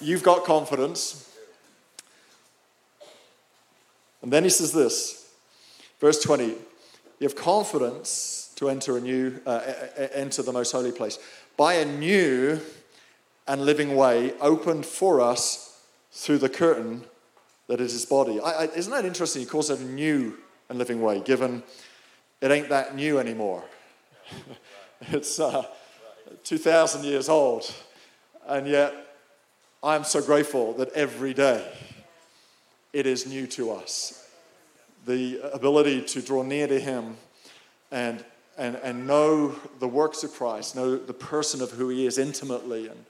You've 0.00 0.22
got 0.22 0.44
confidence. 0.44 1.26
And 4.22 4.32
then 4.32 4.44
he 4.44 4.50
says 4.50 4.72
this, 4.72 5.32
verse 6.00 6.22
20 6.22 6.54
you 7.20 7.28
have 7.28 7.36
confidence 7.36 8.52
to 8.56 8.68
enter 8.68 8.96
a 8.96 9.00
new 9.00 9.40
uh, 9.46 9.60
enter 10.12 10.42
the 10.42 10.52
most 10.52 10.72
holy 10.72 10.90
place. 10.90 11.18
By 11.56 11.74
a 11.74 11.84
new 11.84 12.60
and 13.46 13.64
living 13.64 13.94
way 13.94 14.32
opened 14.40 14.84
for 14.84 15.20
us 15.20 15.80
through 16.10 16.38
the 16.38 16.48
curtain 16.48 17.04
that 17.68 17.80
is 17.80 17.92
his 17.92 18.04
body. 18.04 18.40
I, 18.40 18.50
I, 18.50 18.64
isn't 18.74 18.92
that 18.92 19.04
interesting? 19.04 19.42
He 19.42 19.46
calls 19.46 19.70
it 19.70 19.78
a 19.78 19.84
new 19.84 20.36
and 20.68 20.78
living 20.78 21.00
way 21.00 21.20
given 21.20 21.62
it 22.40 22.50
ain't 22.50 22.70
that 22.70 22.96
new 22.96 23.18
anymore. 23.18 23.62
It's 25.12 25.40
uh, 25.40 25.64
2000 26.44 27.04
years 27.04 27.30
old 27.30 27.72
and 28.46 28.66
yet 28.66 28.94
i'm 29.82 30.04
so 30.04 30.20
grateful 30.20 30.74
that 30.74 30.92
every 30.92 31.32
day 31.32 31.66
it 32.92 33.06
is 33.06 33.26
new 33.26 33.46
to 33.46 33.70
us. 33.70 34.19
The 35.06 35.40
ability 35.52 36.02
to 36.02 36.22
draw 36.22 36.42
near 36.42 36.66
to 36.66 36.78
Him 36.78 37.16
and, 37.90 38.24
and, 38.58 38.76
and 38.76 39.06
know 39.06 39.54
the 39.78 39.88
works 39.88 40.22
of 40.24 40.32
Christ, 40.32 40.76
know 40.76 40.96
the 40.96 41.14
person 41.14 41.62
of 41.62 41.70
who 41.70 41.88
He 41.88 42.06
is 42.06 42.18
intimately. 42.18 42.88
And, 42.88 43.04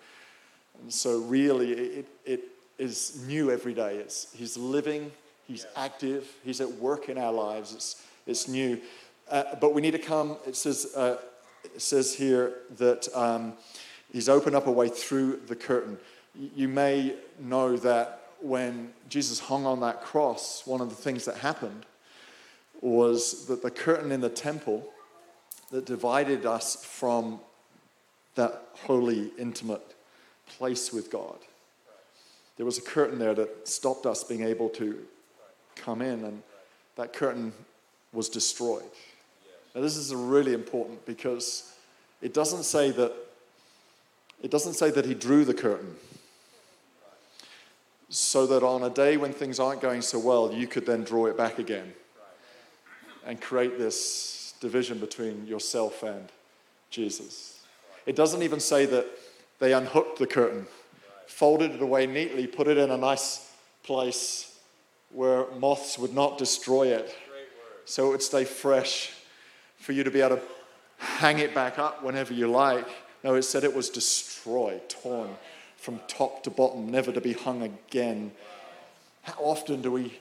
and 0.83 0.93
so, 0.93 1.21
really, 1.21 1.73
it, 1.73 2.09
it 2.25 2.41
is 2.79 3.23
new 3.27 3.51
every 3.51 3.75
day. 3.75 3.97
It's, 3.97 4.33
he's 4.35 4.57
living, 4.57 5.13
He's 5.47 5.67
active, 5.77 6.29
He's 6.45 6.61
at 6.61 6.71
work 6.73 7.09
in 7.09 7.19
our 7.19 7.33
lives. 7.33 7.75
It's, 7.75 8.07
it's 8.27 8.49
new. 8.49 8.81
Uh, 9.31 9.57
but 9.61 9.75
we 9.75 9.83
need 9.83 9.93
to 9.93 9.99
come, 9.99 10.37
it 10.47 10.57
says, 10.57 10.93
uh, 10.97 11.19
it 11.65 11.83
says 11.83 12.15
here 12.15 12.55
that 12.79 13.09
um, 13.15 13.55
He's 14.13 14.29
opened 14.29 14.57
up 14.57 14.67
a 14.67 14.73
way 14.73 14.89
through 14.89 15.41
the 15.47 15.57
curtain. 15.57 15.99
You 16.35 16.69
may 16.69 17.17
know 17.39 17.77
that 17.77 18.20
when 18.41 18.93
Jesus 19.09 19.39
hung 19.39 19.67
on 19.67 19.81
that 19.81 20.03
cross, 20.03 20.67
one 20.67 20.81
of 20.81 20.89
the 20.89 20.95
things 20.95 21.25
that 21.25 21.39
happened 21.39 21.87
was 22.81 23.47
that 23.47 23.63
the 23.63 23.71
curtain 23.71 24.11
in 24.11 24.21
the 24.21 24.31
temple 24.31 24.89
that 25.71 25.85
divided 25.85 26.47
us 26.47 26.85
from 26.85 27.41
that 28.35 28.63
holy, 28.75 29.31
intimate 29.39 29.95
place 30.47 30.93
with 30.93 31.11
God. 31.11 31.37
There 32.57 32.67
was 32.67 32.79
a 32.79 32.83
curtain 32.83 33.19
there 33.19 33.35
that 33.35 33.69
stopped 33.69 34.07
us 34.07 34.25
being 34.25 34.43
able 34.43 34.69
to 34.71 34.99
come 35.77 36.03
in, 36.03 36.25
and 36.25 36.43
that 36.97 37.13
curtain 37.13 37.53
was 38.13 38.29
destroyed. 38.29 38.83
Now, 39.75 39.81
this 39.81 39.97
is 39.97 40.15
really 40.15 40.53
important 40.53 41.05
because 41.07 41.73
it 42.21 42.35
doesn't 42.35 42.65
say 42.65 42.91
that 42.93 43.13
it 44.43 44.51
doesn't 44.51 44.73
say 44.73 44.91
that 44.91 45.05
he 45.05 45.15
drew 45.15 45.45
the 45.45 45.55
curtain 45.55 45.97
so 48.11 48.45
that 48.49 48.65
on 48.65 48.83
a 48.83 48.91
day 48.91 49.17
when 49.17 49.33
things 49.33 49.61
aren't 49.61 49.81
going 49.81 50.03
so 50.03 50.19
well, 50.19 50.53
you 50.53 50.67
could 50.67 50.85
then 50.85 51.05
draw 51.05 51.27
it 51.27 51.37
back 51.37 51.61
again 51.61 51.93
and 53.25 53.41
create 53.41 53.79
this 53.79 54.55
division 54.61 54.99
between 54.99 55.47
yourself 55.47 56.03
and 56.03 56.29
Jesus. 56.91 57.63
It 58.07 58.17
doesn't 58.17 58.43
even 58.43 58.59
say 58.59 58.85
that 58.87 59.07
they 59.61 59.73
unhooked 59.73 60.19
the 60.19 60.27
curtain, 60.27 60.67
folded 61.29 61.71
it 61.71 61.83
away 61.83 62.07
neatly, 62.07 62.49
put 62.49 62.67
it 62.67 62.79
in 62.79 62.91
a 62.91 62.97
nice 62.97 63.53
place 63.85 64.59
where 65.13 65.47
moths 65.59 65.97
would 65.97 66.13
not 66.13 66.37
destroy 66.37 66.89
it, 66.89 67.15
so 67.85 68.09
it 68.09 68.11
would 68.11 68.23
stay 68.23 68.45
fresh 68.45 69.13
for 69.77 69.93
you 69.93 70.03
to 70.03 70.11
be 70.11 70.21
able 70.21 70.37
to 70.37 70.43
hang 70.99 71.39
it 71.39 71.55
back 71.55 71.79
up 71.79 72.03
whenever 72.03 72.35
you 72.35 72.49
like. 72.49 72.89
No, 73.23 73.37
it 73.37 73.43
said 73.43 73.63
it 73.63 73.75
was 73.75 73.89
destroyed, 73.89 74.89
torn 74.89 75.31
from 75.81 75.99
top 76.07 76.43
to 76.45 76.51
bottom, 76.51 76.91
never 76.91 77.11
to 77.11 77.21
be 77.21 77.33
hung 77.33 77.63
again. 77.63 78.31
How 79.23 79.35
often 79.39 79.81
do 79.81 79.91
we 79.91 80.19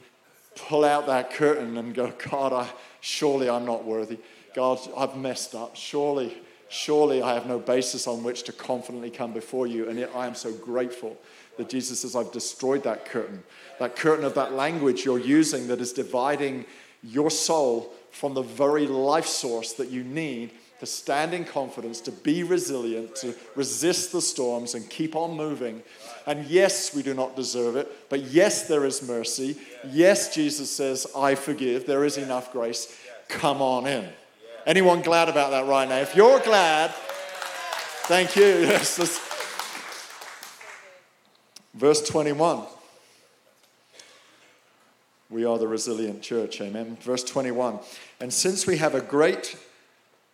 pull 0.55 0.85
out 0.85 1.07
that 1.07 1.31
curtain 1.31 1.77
and 1.77 1.93
go, 1.93 2.13
God, 2.29 2.53
I, 2.53 2.69
surely 3.01 3.49
I'm 3.49 3.65
not 3.65 3.83
worthy. 3.83 4.17
God, 4.55 4.79
I've 4.97 5.15
messed 5.17 5.55
up. 5.55 5.75
Surely, 5.75 6.37
surely 6.69 7.21
I 7.21 7.33
have 7.33 7.45
no 7.45 7.59
basis 7.59 8.07
on 8.07 8.23
which 8.23 8.43
to 8.43 8.53
confidently 8.53 9.09
come 9.09 9.33
before 9.33 9.67
you. 9.67 9.89
And 9.89 9.99
yet 9.99 10.11
I 10.15 10.27
am 10.27 10.35
so 10.35 10.51
grateful 10.53 11.17
that 11.57 11.69
Jesus 11.69 12.01
says, 12.01 12.15
I've 12.15 12.31
destroyed 12.31 12.83
that 12.83 13.05
curtain. 13.05 13.43
That 13.79 13.97
curtain 13.97 14.23
of 14.23 14.35
that 14.35 14.53
language 14.53 15.03
you're 15.03 15.19
using 15.19 15.67
that 15.67 15.81
is 15.81 15.91
dividing 15.91 16.65
your 17.03 17.29
soul 17.29 17.91
from 18.11 18.33
the 18.33 18.41
very 18.41 18.87
life 18.87 19.27
source 19.27 19.73
that 19.73 19.89
you 19.89 20.03
need 20.03 20.51
to 20.79 20.86
stand 20.86 21.33
in 21.33 21.43
confidence, 21.43 22.00
to 22.01 22.12
be 22.12 22.43
resilient, 22.43 23.15
to 23.17 23.36
resist 23.55 24.12
the 24.12 24.21
storms 24.21 24.75
and 24.75 24.89
keep 24.89 25.15
on 25.15 25.36
moving. 25.36 25.83
And 26.25 26.45
yes, 26.45 26.95
we 26.95 27.03
do 27.03 27.13
not 27.13 27.36
deserve 27.36 27.75
it, 27.75 28.09
but 28.09 28.21
yes, 28.21 28.67
there 28.67 28.86
is 28.86 29.05
mercy. 29.05 29.57
Yes, 29.91 30.33
Jesus 30.33 30.71
says, 30.71 31.05
I 31.15 31.36
forgive. 31.36 31.86
There 31.86 32.05
is 32.05 32.17
enough 32.17 32.51
grace. 32.51 32.98
Come 33.27 33.62
on 33.62 33.88
in. 33.88 34.07
Anyone 34.65 35.01
glad 35.01 35.29
about 35.29 35.51
that 35.51 35.67
right 35.67 35.88
now? 35.88 35.98
If 35.98 36.15
you're 36.15 36.39
glad, 36.39 36.91
thank 38.05 38.36
you. 38.36 38.45
Yes, 38.69 39.19
verse 41.74 42.07
21. 42.07 42.63
We 45.29 45.45
are 45.45 45.57
the 45.59 45.67
resilient 45.67 46.21
church, 46.21 46.59
amen. 46.59 46.98
Verse 47.01 47.24
21. 47.24 47.79
And 48.19 48.33
since 48.33 48.65
we 48.65 48.77
have 48.77 48.95
a 48.95 49.01
great 49.01 49.55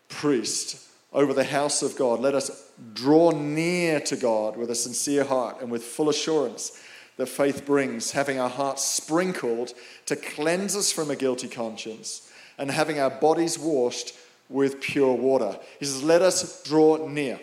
priest 0.09 0.81
over 1.13 1.33
the 1.33 1.43
house 1.43 1.81
of 1.81 1.95
God. 1.95 2.19
Let 2.19 2.35
us 2.35 2.71
draw 2.93 3.31
near 3.31 3.99
to 4.01 4.15
God 4.15 4.57
with 4.57 4.69
a 4.69 4.75
sincere 4.75 5.23
heart 5.23 5.61
and 5.61 5.71
with 5.71 5.83
full 5.83 6.09
assurance 6.09 6.81
that 7.17 7.27
faith 7.27 7.65
brings, 7.65 8.11
having 8.11 8.39
our 8.39 8.49
hearts 8.49 8.83
sprinkled 8.83 9.73
to 10.05 10.15
cleanse 10.15 10.75
us 10.75 10.91
from 10.91 11.09
a 11.09 11.15
guilty 11.15 11.47
conscience 11.47 12.31
and 12.57 12.69
having 12.69 12.99
our 12.99 13.09
bodies 13.09 13.57
washed 13.57 14.13
with 14.49 14.81
pure 14.81 15.13
water. 15.13 15.57
He 15.79 15.85
says, 15.85 16.03
Let 16.03 16.21
us 16.21 16.63
draw 16.63 17.07
near. 17.07 17.39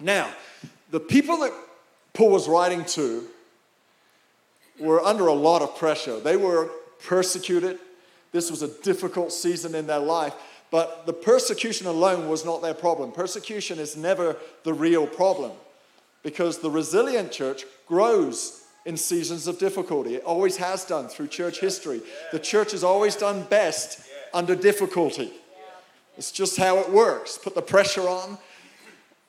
Now, 0.00 0.30
the 0.90 1.00
people 1.00 1.38
that 1.38 1.52
Paul 2.12 2.30
was 2.30 2.48
writing 2.48 2.84
to 2.86 3.26
were 4.78 5.00
under 5.00 5.26
a 5.26 5.32
lot 5.32 5.62
of 5.62 5.76
pressure. 5.76 6.20
They 6.20 6.36
were 6.36 6.70
persecuted. 7.04 7.78
This 8.32 8.50
was 8.50 8.62
a 8.62 8.68
difficult 8.82 9.32
season 9.32 9.74
in 9.74 9.86
their 9.86 9.98
life. 9.98 10.34
But 10.70 11.06
the 11.06 11.12
persecution 11.12 11.86
alone 11.86 12.28
was 12.28 12.44
not 12.44 12.62
their 12.62 12.74
problem. 12.74 13.12
Persecution 13.12 13.78
is 13.78 13.96
never 13.96 14.36
the 14.64 14.74
real 14.74 15.06
problem 15.06 15.52
because 16.22 16.58
the 16.58 16.70
resilient 16.70 17.30
church 17.30 17.64
grows 17.86 18.64
in 18.84 18.96
seasons 18.96 19.46
of 19.46 19.58
difficulty. 19.58 20.14
It 20.16 20.24
always 20.24 20.56
has 20.56 20.84
done 20.84 21.08
through 21.08 21.28
church 21.28 21.60
history. 21.60 22.00
The 22.32 22.38
church 22.38 22.72
has 22.72 22.84
always 22.84 23.16
done 23.16 23.42
best 23.44 24.00
under 24.32 24.54
difficulty. 24.54 25.32
It's 26.16 26.32
just 26.32 26.56
how 26.56 26.78
it 26.78 26.90
works. 26.90 27.38
Put 27.38 27.54
the 27.54 27.62
pressure 27.62 28.08
on, 28.08 28.38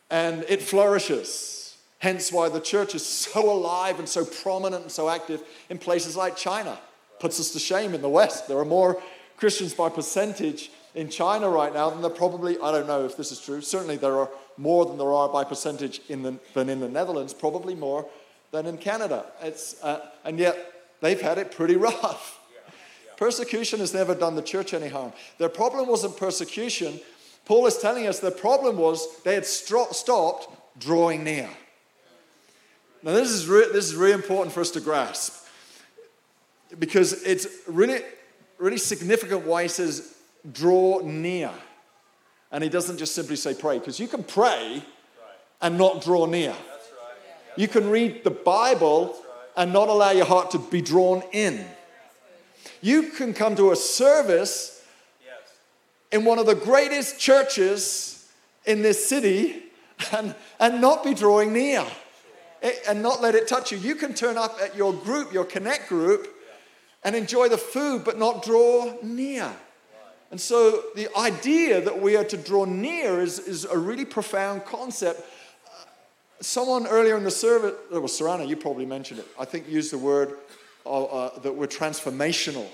and 0.09 0.45
it 0.47 0.61
flourishes. 0.61 1.77
Hence, 1.99 2.31
why 2.31 2.49
the 2.49 2.59
church 2.59 2.93
is 2.93 3.05
so 3.05 3.51
alive 3.51 3.99
and 3.99 4.07
so 4.07 4.23
prominent 4.23 4.83
and 4.83 4.91
so 4.91 5.09
active 5.09 5.41
in 5.69 5.79
places 5.79 6.15
like 6.15 6.37
China. 6.37 6.77
Puts 7.19 7.39
us 7.39 7.51
to 7.51 7.59
shame 7.59 7.95
in 7.95 8.01
the 8.01 8.09
West. 8.09 8.47
There 8.47 8.59
are 8.59 8.65
more 8.65 9.01
Christians 9.37 9.73
by 9.73 9.89
percentage 9.89 10.71
in 10.97 11.09
China 11.09 11.47
right 11.47 11.71
now 11.71 11.91
than 11.91 12.01
there 12.01 12.09
probably, 12.09 12.57
I 12.59 12.71
don't 12.71 12.87
know 12.87 13.05
if 13.05 13.15
this 13.15 13.31
is 13.31 13.39
true, 13.39 13.61
certainly 13.61 13.97
there 13.97 14.17
are 14.17 14.29
more 14.57 14.83
than 14.83 14.97
there 14.97 15.13
are 15.13 15.29
by 15.29 15.43
percentage 15.43 16.01
in 16.09 16.23
the, 16.23 16.39
than 16.55 16.69
in 16.69 16.79
the 16.79 16.89
Netherlands, 16.89 17.35
probably 17.35 17.75
more 17.75 18.09
than 18.51 18.65
in 18.65 18.79
Canada. 18.79 19.23
It's, 19.43 19.81
uh, 19.83 20.09
and 20.25 20.39
yet 20.39 20.57
they've 20.99 21.21
had 21.21 21.37
it 21.37 21.51
pretty 21.51 21.75
rough. 21.89 22.39
Persecution 23.15 23.79
has 23.79 23.93
never 23.93 24.15
done 24.15 24.35
the 24.35 24.41
church 24.41 24.73
any 24.73 24.87
harm. 24.87 25.13
Their 25.37 25.49
problem 25.49 25.87
wasn't 25.87 26.17
persecution. 26.17 26.99
Paul 27.45 27.67
is 27.67 27.77
telling 27.77 28.07
us 28.07 28.19
the 28.19 28.31
problem 28.31 28.77
was 28.77 29.21
they 29.21 29.35
had 29.35 29.43
stro- 29.43 29.93
stopped 29.93 30.49
drawing 30.79 31.23
near. 31.23 31.49
Now, 33.03 33.13
this 33.13 33.29
is, 33.29 33.47
re- 33.47 33.71
this 33.71 33.85
is 33.85 33.95
really 33.95 34.13
important 34.13 34.51
for 34.51 34.61
us 34.61 34.71
to 34.71 34.81
grasp 34.81 35.45
because 36.79 37.23
it's 37.23 37.47
really, 37.67 38.01
really 38.57 38.79
significant 38.79 39.45
why 39.45 39.63
he 39.63 39.69
says 39.69 40.16
draw 40.51 40.99
near. 40.99 41.51
And 42.51 42.63
he 42.63 42.69
doesn't 42.69 42.97
just 42.97 43.13
simply 43.13 43.35
say 43.35 43.53
pray, 43.53 43.79
because 43.79 43.99
you 43.99 44.07
can 44.07 44.23
pray 44.23 44.81
and 45.61 45.77
not 45.77 46.01
draw 46.03 46.25
near. 46.25 46.55
You 47.55 47.67
can 47.67 47.89
read 47.89 48.23
the 48.23 48.31
Bible 48.31 49.15
and 49.55 49.73
not 49.73 49.89
allow 49.89 50.11
your 50.11 50.25
heart 50.25 50.51
to 50.51 50.59
be 50.59 50.81
drawn 50.81 51.23
in. 51.31 51.65
You 52.81 53.03
can 53.09 53.33
come 53.33 53.55
to 53.55 53.71
a 53.71 53.75
service 53.75 54.85
in 56.11 56.23
one 56.23 56.39
of 56.39 56.45
the 56.45 56.55
greatest 56.55 57.19
churches 57.19 58.29
in 58.65 58.81
this 58.81 59.07
city 59.07 59.63
and, 60.15 60.35
and 60.59 60.79
not 60.79 61.03
be 61.03 61.13
drawing 61.13 61.53
near 61.53 61.85
and 62.87 63.01
not 63.01 63.21
let 63.21 63.35
it 63.35 63.47
touch 63.47 63.71
you. 63.71 63.77
You 63.77 63.95
can 63.95 64.13
turn 64.13 64.37
up 64.37 64.57
at 64.61 64.75
your 64.75 64.93
group, 64.93 65.33
your 65.33 65.45
connect 65.45 65.89
group, 65.89 66.27
and 67.03 67.15
enjoy 67.15 67.49
the 67.49 67.57
food, 67.57 68.03
but 68.03 68.17
not 68.19 68.43
draw 68.43 68.93
near. 69.01 69.51
And 70.29 70.39
so 70.39 70.83
the 70.95 71.07
idea 71.17 71.81
that 71.81 72.01
we 72.01 72.17
are 72.17 72.23
to 72.25 72.37
draw 72.37 72.65
near 72.65 73.21
is, 73.21 73.39
is 73.39 73.65
a 73.65 73.77
really 73.77 74.05
profound 74.05 74.65
concept. 74.65 75.21
Someone 76.41 76.85
earlier 76.85 77.17
in 77.17 77.23
the 77.23 77.31
service, 77.31 77.73
it 77.91 78.01
was 78.01 78.11
Sarana, 78.11 78.47
you 78.47 78.57
probably 78.57 78.85
mentioned 78.85 79.21
it, 79.21 79.27
I 79.39 79.45
think 79.45 79.69
used 79.69 79.91
the 79.91 79.97
word 79.97 80.37
uh, 80.85 81.03
uh, 81.03 81.39
that 81.39 81.55
we're 81.55 81.67
transformational. 81.67 82.67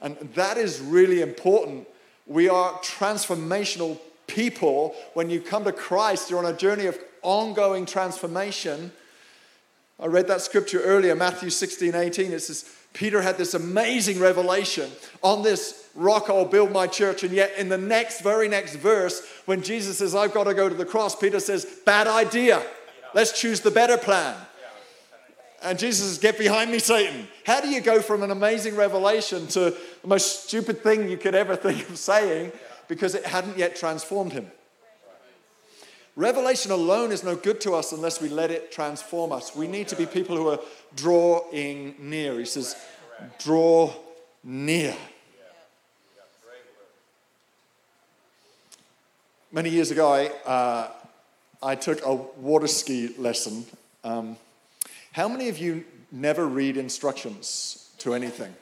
And 0.00 0.16
that 0.34 0.58
is 0.58 0.80
really 0.80 1.22
important. 1.22 1.88
We 2.26 2.48
are 2.48 2.72
transformational 2.80 3.98
people. 4.26 4.94
When 5.14 5.30
you 5.30 5.40
come 5.40 5.64
to 5.64 5.72
Christ, 5.72 6.28
you're 6.28 6.44
on 6.44 6.52
a 6.52 6.56
journey 6.56 6.86
of 6.86 6.98
ongoing 7.22 7.86
transformation. 7.86 8.92
I 9.98 10.06
read 10.06 10.26
that 10.28 10.40
scripture 10.40 10.80
earlier, 10.80 11.14
Matthew 11.14 11.50
16, 11.50 11.94
18. 11.94 12.32
It 12.32 12.40
says, 12.40 12.70
Peter 12.94 13.20
had 13.20 13.36
this 13.36 13.54
amazing 13.54 14.20
revelation 14.20 14.90
on 15.20 15.42
this 15.42 15.88
rock 15.94 16.30
I'll 16.30 16.44
build 16.44 16.72
my 16.72 16.86
church. 16.86 17.24
And 17.24 17.32
yet, 17.32 17.52
in 17.58 17.68
the 17.68 17.76
next, 17.76 18.20
very 18.22 18.48
next 18.48 18.76
verse, 18.76 19.26
when 19.44 19.62
Jesus 19.62 19.98
says, 19.98 20.14
I've 20.14 20.32
got 20.32 20.44
to 20.44 20.54
go 20.54 20.68
to 20.68 20.74
the 20.74 20.86
cross, 20.86 21.14
Peter 21.14 21.40
says, 21.40 21.66
Bad 21.84 22.06
idea. 22.06 22.62
Let's 23.12 23.38
choose 23.38 23.60
the 23.60 23.70
better 23.70 23.98
plan. 23.98 24.36
And 25.62 25.78
Jesus 25.78 26.08
says, 26.08 26.18
Get 26.18 26.38
behind 26.38 26.70
me, 26.70 26.78
Satan. 26.78 27.26
How 27.44 27.60
do 27.60 27.68
you 27.68 27.80
go 27.80 28.00
from 28.00 28.22
an 28.22 28.30
amazing 28.30 28.76
revelation 28.76 29.48
to 29.48 29.70
the 30.02 30.08
most 30.08 30.44
stupid 30.46 30.82
thing 30.82 31.08
you 31.08 31.16
could 31.16 31.34
ever 31.34 31.56
think 31.56 31.88
of 31.88 31.98
saying 31.98 32.52
because 32.86 33.16
it 33.16 33.26
hadn't 33.26 33.58
yet 33.58 33.74
transformed 33.74 34.32
him? 34.32 34.50
Revelation 36.16 36.70
alone 36.70 37.10
is 37.10 37.24
no 37.24 37.34
good 37.34 37.60
to 37.62 37.72
us 37.72 37.90
unless 37.90 38.20
we 38.20 38.28
let 38.28 38.50
it 38.52 38.70
transform 38.70 39.32
us. 39.32 39.56
We 39.56 39.66
need 39.66 39.88
to 39.88 39.96
be 39.96 40.06
people 40.06 40.36
who 40.36 40.48
are 40.48 40.60
drawing 40.94 41.96
near. 41.98 42.38
He 42.38 42.44
says, 42.44 42.76
Draw 43.38 43.92
near. 44.44 44.94
Many 49.50 49.70
years 49.70 49.90
ago, 49.90 50.12
I, 50.12 50.26
uh, 50.48 50.90
I 51.62 51.74
took 51.76 52.04
a 52.04 52.14
water 52.14 52.66
ski 52.66 53.14
lesson. 53.18 53.64
Um, 54.02 54.36
how 55.12 55.28
many 55.28 55.48
of 55.48 55.58
you 55.58 55.84
never 56.10 56.46
read 56.46 56.76
instructions 56.76 57.90
to 57.98 58.14
anything? 58.14 58.54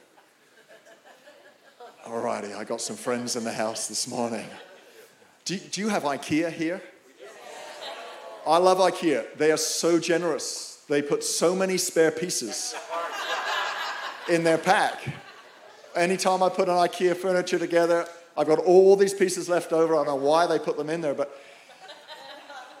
Alrighty, 2.05 2.55
I 2.55 2.63
got 2.63 2.81
some 2.81 2.95
friends 2.95 3.35
in 3.35 3.43
the 3.43 3.51
house 3.51 3.87
this 3.87 4.07
morning. 4.07 4.45
Do, 5.45 5.57
do 5.57 5.81
you 5.81 5.89
have 5.89 6.03
IKEA 6.03 6.51
here? 6.51 6.81
I 8.45 8.57
love 8.57 8.77
IKEA. 8.79 9.37
They 9.37 9.51
are 9.51 9.57
so 9.57 9.99
generous. 9.99 10.83
They 10.89 11.01
put 11.01 11.23
so 11.23 11.55
many 11.55 11.77
spare 11.77 12.11
pieces 12.11 12.75
in 14.29 14.43
their 14.43 14.57
pack. 14.57 15.01
Anytime 15.95 16.43
I 16.43 16.49
put 16.49 16.67
an 16.67 16.75
IKEA 16.75 17.15
furniture 17.15 17.59
together, 17.59 18.07
I've 18.35 18.47
got 18.47 18.59
all 18.59 18.95
these 18.95 19.13
pieces 19.13 19.47
left 19.47 19.71
over. 19.71 19.93
I 19.93 19.97
don't 19.97 20.07
know 20.07 20.15
why 20.15 20.47
they 20.47 20.59
put 20.59 20.77
them 20.77 20.89
in 20.89 21.01
there, 21.01 21.13
but 21.13 21.39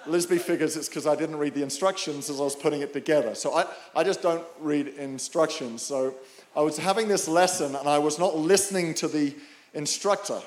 Lisby 0.05 0.39
figures 0.39 0.75
it's 0.75 0.89
because 0.89 1.07
I 1.07 1.15
didn't 1.15 1.37
read 1.37 1.53
the 1.53 1.63
instructions 1.63 2.29
as 2.29 2.39
I 2.39 2.43
was 2.43 2.55
putting 2.55 2.81
it 2.81 2.91
together. 2.91 3.35
So 3.35 3.53
I, 3.53 3.65
I 3.95 4.03
just 4.03 4.21
don't 4.21 4.43
read 4.59 4.87
instructions. 4.87 5.81
So 5.81 6.15
I 6.55 6.61
was 6.61 6.77
having 6.77 7.07
this 7.07 7.27
lesson 7.27 7.75
and 7.75 7.87
I 7.87 7.99
was 7.99 8.19
not 8.19 8.35
listening 8.35 8.93
to 8.95 9.07
the 9.07 9.33
instructor. 9.73 10.41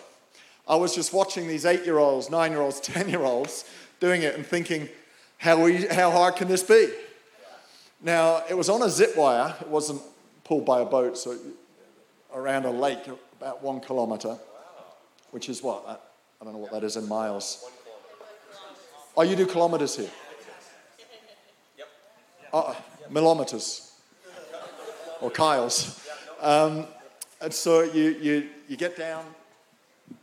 I 0.69 0.77
was 0.77 0.95
just 0.95 1.13
watching 1.13 1.49
these 1.49 1.65
eight 1.65 1.85
year 1.85 1.99
olds, 1.99 2.29
nine 2.29 2.53
year 2.53 2.61
olds, 2.61 2.81
10 2.83 3.09
year 3.09 3.23
olds 3.23 3.65
doing 3.99 4.23
it 4.23 4.35
and 4.35 4.45
thinking, 4.45 4.89
how, 5.39 5.63
we, 5.63 5.87
how 5.87 6.11
hard 6.11 6.37
can 6.37 6.49
this 6.49 6.63
be? 6.63 6.91
Now, 8.03 8.43
it 8.49 8.55
was 8.55 8.69
on 8.69 8.83
a 8.83 8.89
zip 8.89 9.17
wire, 9.17 9.55
it 9.61 9.69
wasn't 9.69 10.03
pulled 10.45 10.65
by 10.65 10.81
a 10.81 10.85
boat, 10.85 11.17
so 11.19 11.37
around 12.35 12.65
a 12.65 12.71
lake, 12.71 13.07
about 13.41 13.63
one 13.63 13.81
kilometer 13.81 14.39
which 15.37 15.51
is 15.51 15.63
what? 15.63 15.85
I, 16.41 16.45
don't 16.45 16.55
know 16.55 16.59
what 16.59 16.73
that 16.73 16.83
is 16.83 16.97
in 16.97 17.07
miles. 17.07 17.69
Oh, 19.15 19.23
you 19.23 19.37
do 19.37 19.45
kilometers 19.45 19.97
here? 19.97 20.09
Yep. 21.77 21.89
Uh, 22.55 22.75
millimeters. 23.11 23.93
Or 25.21 25.31
kiles. 25.31 26.07
Um, 26.41 26.87
and 27.43 27.53
so 27.53 27.83
you, 27.83 28.17
you, 28.21 28.49
you 28.67 28.79
get 28.79 28.97
down, 28.97 29.27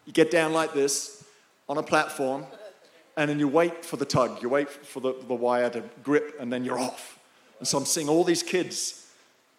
you 0.07 0.13
get 0.13 0.31
down 0.31 0.51
like 0.51 0.73
this 0.73 1.23
on 1.69 1.77
a 1.77 1.83
platform, 1.83 2.45
and 3.15 3.29
then 3.29 3.39
you 3.39 3.47
wait 3.47 3.85
for 3.85 3.97
the 3.97 4.05
tug. 4.05 4.41
You 4.41 4.49
wait 4.49 4.69
for 4.69 4.99
the, 4.99 5.13
the 5.27 5.33
wire 5.33 5.69
to 5.69 5.83
grip, 6.03 6.35
and 6.39 6.51
then 6.51 6.65
you're 6.65 6.79
off. 6.79 7.19
And 7.59 7.67
so 7.67 7.77
I'm 7.77 7.85
seeing 7.85 8.09
all 8.09 8.23
these 8.23 8.43
kids 8.43 9.11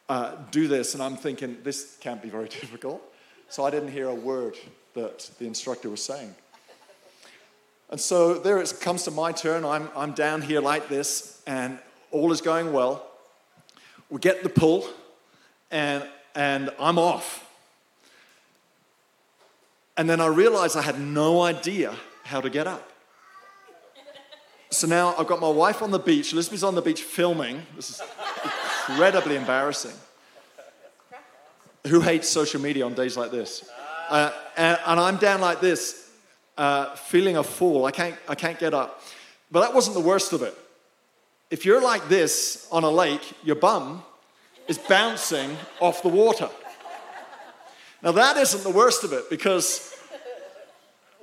uh, 0.08 0.36
do 0.50 0.68
this, 0.68 0.94
and 0.94 1.02
I'm 1.02 1.16
thinking, 1.16 1.58
this 1.62 1.96
can't 2.00 2.22
be 2.22 2.28
very 2.28 2.48
difficult. 2.60 3.02
So 3.48 3.64
I 3.64 3.70
didn't 3.70 3.90
hear 3.90 4.08
a 4.08 4.14
word 4.14 4.56
that 4.94 5.30
the 5.38 5.46
instructor 5.46 5.88
was 5.88 6.02
saying. 6.02 6.34
And 7.90 8.00
so 8.00 8.34
there 8.34 8.58
it 8.58 8.74
comes 8.80 9.04
to 9.04 9.10
my 9.10 9.32
turn. 9.32 9.64
I'm, 9.64 9.88
I'm 9.94 10.12
down 10.12 10.42
here 10.42 10.60
like 10.60 10.88
this, 10.88 11.40
and 11.46 11.78
all 12.10 12.32
is 12.32 12.40
going 12.40 12.72
well. 12.72 13.06
We 14.10 14.18
get 14.18 14.42
the 14.42 14.48
pull, 14.48 14.86
and, 15.70 16.04
and 16.34 16.70
I'm 16.78 16.98
off. 16.98 17.48
And 19.96 20.10
then 20.10 20.20
I 20.20 20.26
realize 20.26 20.74
I 20.74 20.82
had 20.82 21.00
no 21.00 21.42
idea 21.42 21.94
how 22.24 22.40
to 22.40 22.50
get 22.50 22.66
up. 22.66 22.90
So 24.74 24.88
now 24.88 25.14
I've 25.16 25.28
got 25.28 25.40
my 25.40 25.48
wife 25.48 25.82
on 25.82 25.92
the 25.92 26.00
beach. 26.00 26.32
Elizabeth's 26.32 26.64
on 26.64 26.74
the 26.74 26.82
beach 26.82 27.02
filming. 27.02 27.62
This 27.76 27.90
is 27.90 28.02
incredibly 28.88 29.36
embarrassing. 29.36 29.94
Who 31.86 32.00
hates 32.00 32.28
social 32.28 32.60
media 32.60 32.84
on 32.84 32.94
days 32.94 33.16
like 33.16 33.30
this? 33.30 33.68
Uh, 34.08 34.32
and, 34.56 34.78
and, 34.84 34.98
I'm 34.98 35.16
down 35.16 35.40
like 35.40 35.60
this, 35.60 36.10
uh, 36.58 36.94
feeling 36.96 37.36
a 37.36 37.44
fool. 37.44 37.84
I 37.84 37.92
can't, 37.92 38.16
I 38.28 38.34
can't 38.34 38.58
get 38.58 38.74
up. 38.74 39.00
But 39.50 39.60
that 39.60 39.74
wasn't 39.74 39.94
the 39.94 40.02
worst 40.02 40.32
of 40.32 40.42
it. 40.42 40.56
If 41.50 41.64
you're 41.64 41.80
like 41.80 42.08
this 42.08 42.66
on 42.72 42.82
a 42.82 42.90
lake, 42.90 43.32
your 43.44 43.56
bum 43.56 44.02
is 44.66 44.76
bouncing 44.76 45.56
off 45.80 46.02
the 46.02 46.08
water. 46.08 46.50
Now, 48.02 48.12
that 48.12 48.36
isn't 48.38 48.64
the 48.64 48.70
worst 48.70 49.04
of 49.04 49.12
it 49.12 49.30
because 49.30 49.93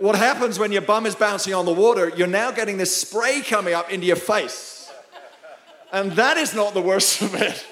what 0.02 0.16
happens 0.16 0.58
when 0.58 0.72
your 0.72 0.82
bum 0.82 1.06
is 1.06 1.14
bouncing 1.14 1.54
on 1.54 1.66
the 1.66 1.72
water, 1.72 2.12
you're 2.16 2.26
now 2.26 2.50
getting 2.50 2.78
this 2.78 2.96
spray 2.96 3.42
coming 3.42 3.76
up 3.76 3.92
into 3.92 4.08
your 4.08 4.16
face. 4.16 4.92
And 5.94 6.14
that 6.14 6.38
is 6.38 6.56
not 6.56 6.74
the 6.74 6.82
worst 6.82 7.22
of 7.22 7.36
it. 7.36 7.66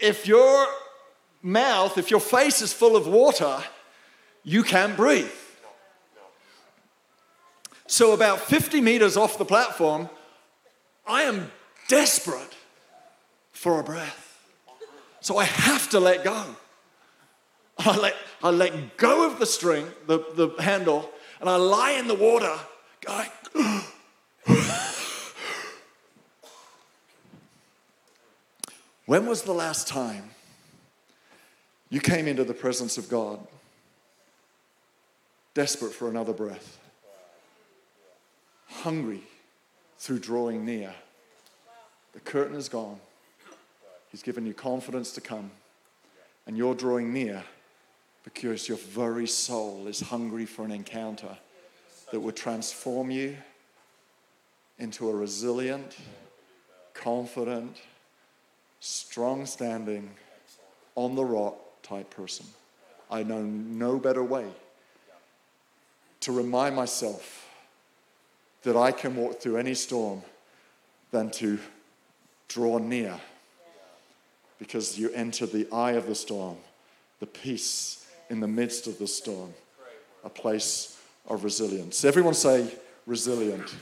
If 0.00 0.26
your 0.26 0.66
mouth, 1.42 1.96
if 1.96 2.10
your 2.10 2.20
face 2.20 2.60
is 2.60 2.72
full 2.72 2.96
of 2.96 3.06
water, 3.06 3.62
you 4.42 4.64
can't 4.64 4.96
breathe. 4.96 5.30
So, 7.86 8.12
about 8.12 8.40
50 8.40 8.80
meters 8.80 9.16
off 9.16 9.38
the 9.38 9.44
platform, 9.44 10.10
I 11.06 11.22
am 11.22 11.52
desperate 11.88 12.54
for 13.52 13.78
a 13.78 13.84
breath. 13.84 14.40
So 15.20 15.38
I 15.38 15.44
have 15.44 15.88
to 15.90 16.00
let 16.00 16.24
go. 16.24 16.44
I 17.78 17.96
let, 17.96 18.14
I 18.42 18.50
let 18.50 18.96
go 18.96 19.30
of 19.30 19.38
the 19.38 19.46
string, 19.46 19.86
the, 20.06 20.18
the 20.34 20.62
handle, 20.62 21.10
and 21.40 21.48
I 21.48 21.56
lie 21.56 21.92
in 21.92 22.08
the 22.08 22.14
water 22.14 22.54
going, 23.00 23.28
When 29.06 29.26
was 29.26 29.42
the 29.42 29.52
last 29.52 29.86
time 29.86 30.30
you 31.90 32.00
came 32.00 32.26
into 32.26 32.42
the 32.42 32.54
presence 32.54 32.98
of 32.98 33.08
God 33.08 33.38
desperate 35.54 35.92
for 35.92 36.08
another 36.08 36.32
breath? 36.32 36.78
Hungry 38.68 39.22
through 39.96 40.18
drawing 40.18 40.64
near. 40.64 40.92
The 42.14 42.20
curtain 42.20 42.56
is 42.56 42.68
gone. 42.68 42.98
He's 44.10 44.24
given 44.24 44.44
you 44.44 44.54
confidence 44.54 45.12
to 45.12 45.20
come, 45.20 45.52
and 46.46 46.56
you're 46.56 46.74
drawing 46.74 47.12
near 47.12 47.44
because 48.26 48.68
your 48.68 48.76
very 48.76 49.26
soul 49.26 49.86
is 49.86 50.00
hungry 50.00 50.44
for 50.44 50.64
an 50.64 50.72
encounter 50.72 51.38
that 52.10 52.18
would 52.18 52.34
transform 52.34 53.08
you 53.08 53.36
into 54.80 55.08
a 55.08 55.14
resilient, 55.14 55.96
confident, 56.92 57.76
strong 58.80 59.46
standing, 59.46 60.10
on 60.96 61.14
the 61.14 61.24
rock 61.24 61.56
type 61.82 62.10
person. 62.10 62.44
I 63.10 63.22
know 63.22 63.42
no 63.42 63.98
better 63.98 64.24
way 64.24 64.46
to 66.20 66.32
remind 66.32 66.74
myself 66.74 67.48
that 68.64 68.76
I 68.76 68.90
can 68.90 69.14
walk 69.14 69.40
through 69.40 69.58
any 69.58 69.74
storm 69.74 70.22
than 71.12 71.30
to 71.32 71.60
draw 72.48 72.78
near 72.78 73.20
because 74.58 74.98
you 74.98 75.10
enter 75.12 75.46
the 75.46 75.68
eye 75.70 75.92
of 75.92 76.06
the 76.06 76.14
storm, 76.14 76.56
the 77.20 77.26
peace 77.26 78.05
in 78.30 78.40
the 78.40 78.48
midst 78.48 78.86
of 78.86 78.98
the 78.98 79.06
storm, 79.06 79.52
a 80.24 80.28
place 80.28 81.00
of 81.28 81.44
resilience. 81.44 82.04
Everyone 82.04 82.34
say 82.34 82.68
resilient. 83.06 83.74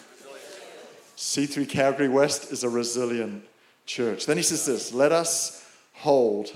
C3 1.17 1.69
Calgary 1.69 2.09
West 2.09 2.53
is 2.53 2.65
a 2.65 2.69
resilient 2.69 3.45
church. 3.87 4.27
Then 4.27 4.37
he 4.37 4.43
says 4.43 4.67
this 4.67 4.93
let 4.93 5.13
us 5.13 5.67
hold 5.95 6.53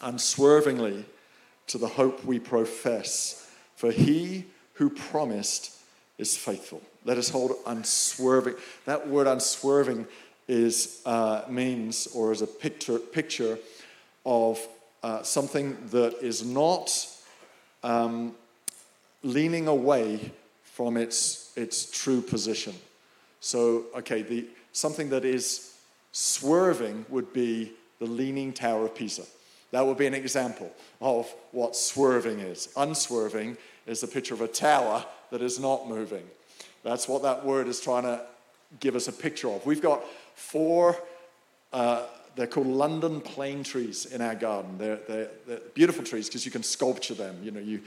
unswervingly 0.00 1.04
to 1.68 1.78
the 1.78 1.88
hope 1.88 2.24
we 2.24 2.38
profess, 2.38 3.50
for 3.76 3.90
he 3.90 4.44
who 4.74 4.90
promised 4.90 5.76
is 6.18 6.36
faithful. 6.36 6.82
Let 7.04 7.18
us 7.18 7.28
hold 7.28 7.52
unswerving. 7.66 8.54
That 8.84 9.08
word 9.08 9.26
unswerving 9.26 10.06
is, 10.48 11.02
uh, 11.04 11.42
means 11.48 12.08
or 12.14 12.32
is 12.32 12.42
a 12.42 12.46
picture, 12.46 12.98
picture 12.98 13.58
of 14.24 14.58
uh, 15.02 15.22
something 15.22 15.76
that 15.90 16.14
is 16.22 16.44
not 16.44 17.06
um, 17.82 18.34
leaning 19.22 19.68
away 19.68 20.32
from 20.62 20.96
its, 20.96 21.52
its 21.56 21.90
true 21.90 22.20
position. 22.20 22.74
So, 23.40 23.84
okay, 23.96 24.22
the, 24.22 24.46
something 24.72 25.10
that 25.10 25.24
is 25.24 25.74
swerving 26.12 27.06
would 27.08 27.32
be 27.32 27.72
the 27.98 28.06
Leaning 28.06 28.52
Tower 28.52 28.86
of 28.86 28.94
Pisa. 28.94 29.22
That 29.70 29.84
would 29.84 29.98
be 29.98 30.06
an 30.06 30.14
example 30.14 30.72
of 31.00 31.32
what 31.52 31.76
swerving 31.76 32.40
is. 32.40 32.68
Unswerving 32.76 33.56
is 33.86 34.00
the 34.00 34.06
picture 34.06 34.34
of 34.34 34.40
a 34.40 34.48
tower 34.48 35.04
that 35.30 35.42
is 35.42 35.58
not 35.58 35.88
moving. 35.88 36.24
That's 36.82 37.08
what 37.08 37.22
that 37.22 37.44
word 37.44 37.68
is 37.68 37.80
trying 37.80 38.04
to 38.04 38.22
give 38.80 38.96
us 38.96 39.08
a 39.08 39.12
picture 39.12 39.50
of. 39.50 39.66
We've 39.66 39.82
got 39.82 40.02
four 40.34 40.96
uh, 41.72 42.04
they're 42.38 42.46
called 42.46 42.68
London 42.68 43.20
plane 43.20 43.64
trees 43.64 44.06
in 44.06 44.20
our 44.20 44.36
garden. 44.36 44.78
They're, 44.78 45.00
they're, 45.08 45.30
they're 45.44 45.60
beautiful 45.74 46.04
trees 46.04 46.28
because 46.28 46.44
you 46.44 46.52
can 46.52 46.62
sculpture 46.62 47.14
them. 47.14 47.36
You 47.42 47.50
know, 47.50 47.58
you, 47.58 47.82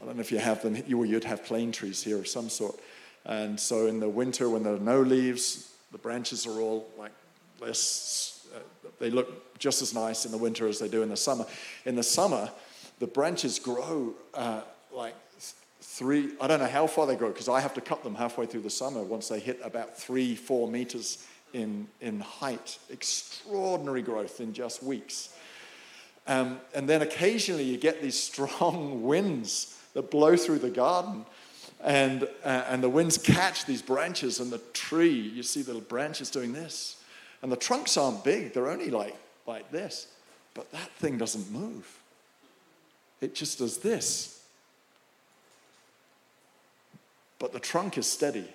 I 0.00 0.04
don't 0.04 0.16
know 0.16 0.20
if 0.20 0.30
you 0.30 0.38
have 0.38 0.60
them, 0.60 0.76
you, 0.86 0.98
or 0.98 1.06
you'd 1.06 1.24
have 1.24 1.42
plane 1.42 1.72
trees 1.72 2.02
here 2.02 2.18
of 2.18 2.28
some 2.28 2.50
sort. 2.50 2.78
And 3.24 3.58
so 3.58 3.86
in 3.86 4.00
the 4.00 4.08
winter, 4.08 4.50
when 4.50 4.62
there 4.62 4.74
are 4.74 4.78
no 4.78 5.00
leaves, 5.00 5.72
the 5.90 5.96
branches 5.96 6.46
are 6.46 6.60
all 6.60 6.86
like 6.98 7.12
less, 7.60 8.46
uh, 8.54 8.58
they 8.98 9.08
look 9.08 9.58
just 9.58 9.80
as 9.80 9.94
nice 9.94 10.26
in 10.26 10.32
the 10.32 10.38
winter 10.38 10.68
as 10.68 10.78
they 10.78 10.88
do 10.88 11.02
in 11.02 11.08
the 11.08 11.16
summer. 11.16 11.46
In 11.86 11.96
the 11.96 12.02
summer, 12.02 12.50
the 12.98 13.06
branches 13.06 13.58
grow 13.58 14.12
uh, 14.34 14.60
like 14.92 15.14
three, 15.80 16.32
I 16.42 16.46
don't 16.46 16.60
know 16.60 16.66
how 16.66 16.86
far 16.86 17.06
they 17.06 17.16
grow 17.16 17.28
because 17.28 17.48
I 17.48 17.60
have 17.60 17.72
to 17.72 17.80
cut 17.80 18.04
them 18.04 18.16
halfway 18.16 18.44
through 18.44 18.62
the 18.62 18.70
summer 18.70 19.02
once 19.02 19.28
they 19.28 19.40
hit 19.40 19.60
about 19.64 19.96
three, 19.96 20.34
four 20.34 20.68
meters 20.68 21.26
in, 21.54 21.86
in 22.00 22.20
height, 22.20 22.78
extraordinary 22.90 24.02
growth 24.02 24.40
in 24.40 24.52
just 24.52 24.82
weeks. 24.82 25.34
Um, 26.26 26.60
and 26.74 26.88
then 26.88 27.00
occasionally 27.00 27.64
you 27.64 27.78
get 27.78 28.02
these 28.02 28.20
strong 28.22 29.04
winds 29.04 29.80
that 29.94 30.10
blow 30.10 30.36
through 30.36 30.58
the 30.58 30.70
garden. 30.70 31.24
And, 31.82 32.24
uh, 32.44 32.64
and 32.68 32.82
the 32.82 32.88
winds 32.88 33.18
catch 33.18 33.66
these 33.66 33.82
branches, 33.82 34.40
and 34.40 34.50
the 34.50 34.60
tree, 34.72 35.20
you 35.20 35.42
see 35.42 35.60
the 35.60 35.74
branches 35.74 36.30
doing 36.30 36.54
this. 36.54 37.02
And 37.42 37.52
the 37.52 37.56
trunks 37.56 37.98
aren't 37.98 38.24
big, 38.24 38.54
they're 38.54 38.70
only 38.70 38.90
like, 38.90 39.14
like 39.46 39.70
this. 39.70 40.06
But 40.54 40.70
that 40.72 40.90
thing 40.92 41.18
doesn't 41.18 41.50
move, 41.50 41.98
it 43.20 43.34
just 43.34 43.58
does 43.58 43.78
this. 43.78 44.42
But 47.38 47.52
the 47.52 47.60
trunk 47.60 47.98
is 47.98 48.10
steady. 48.10 48.48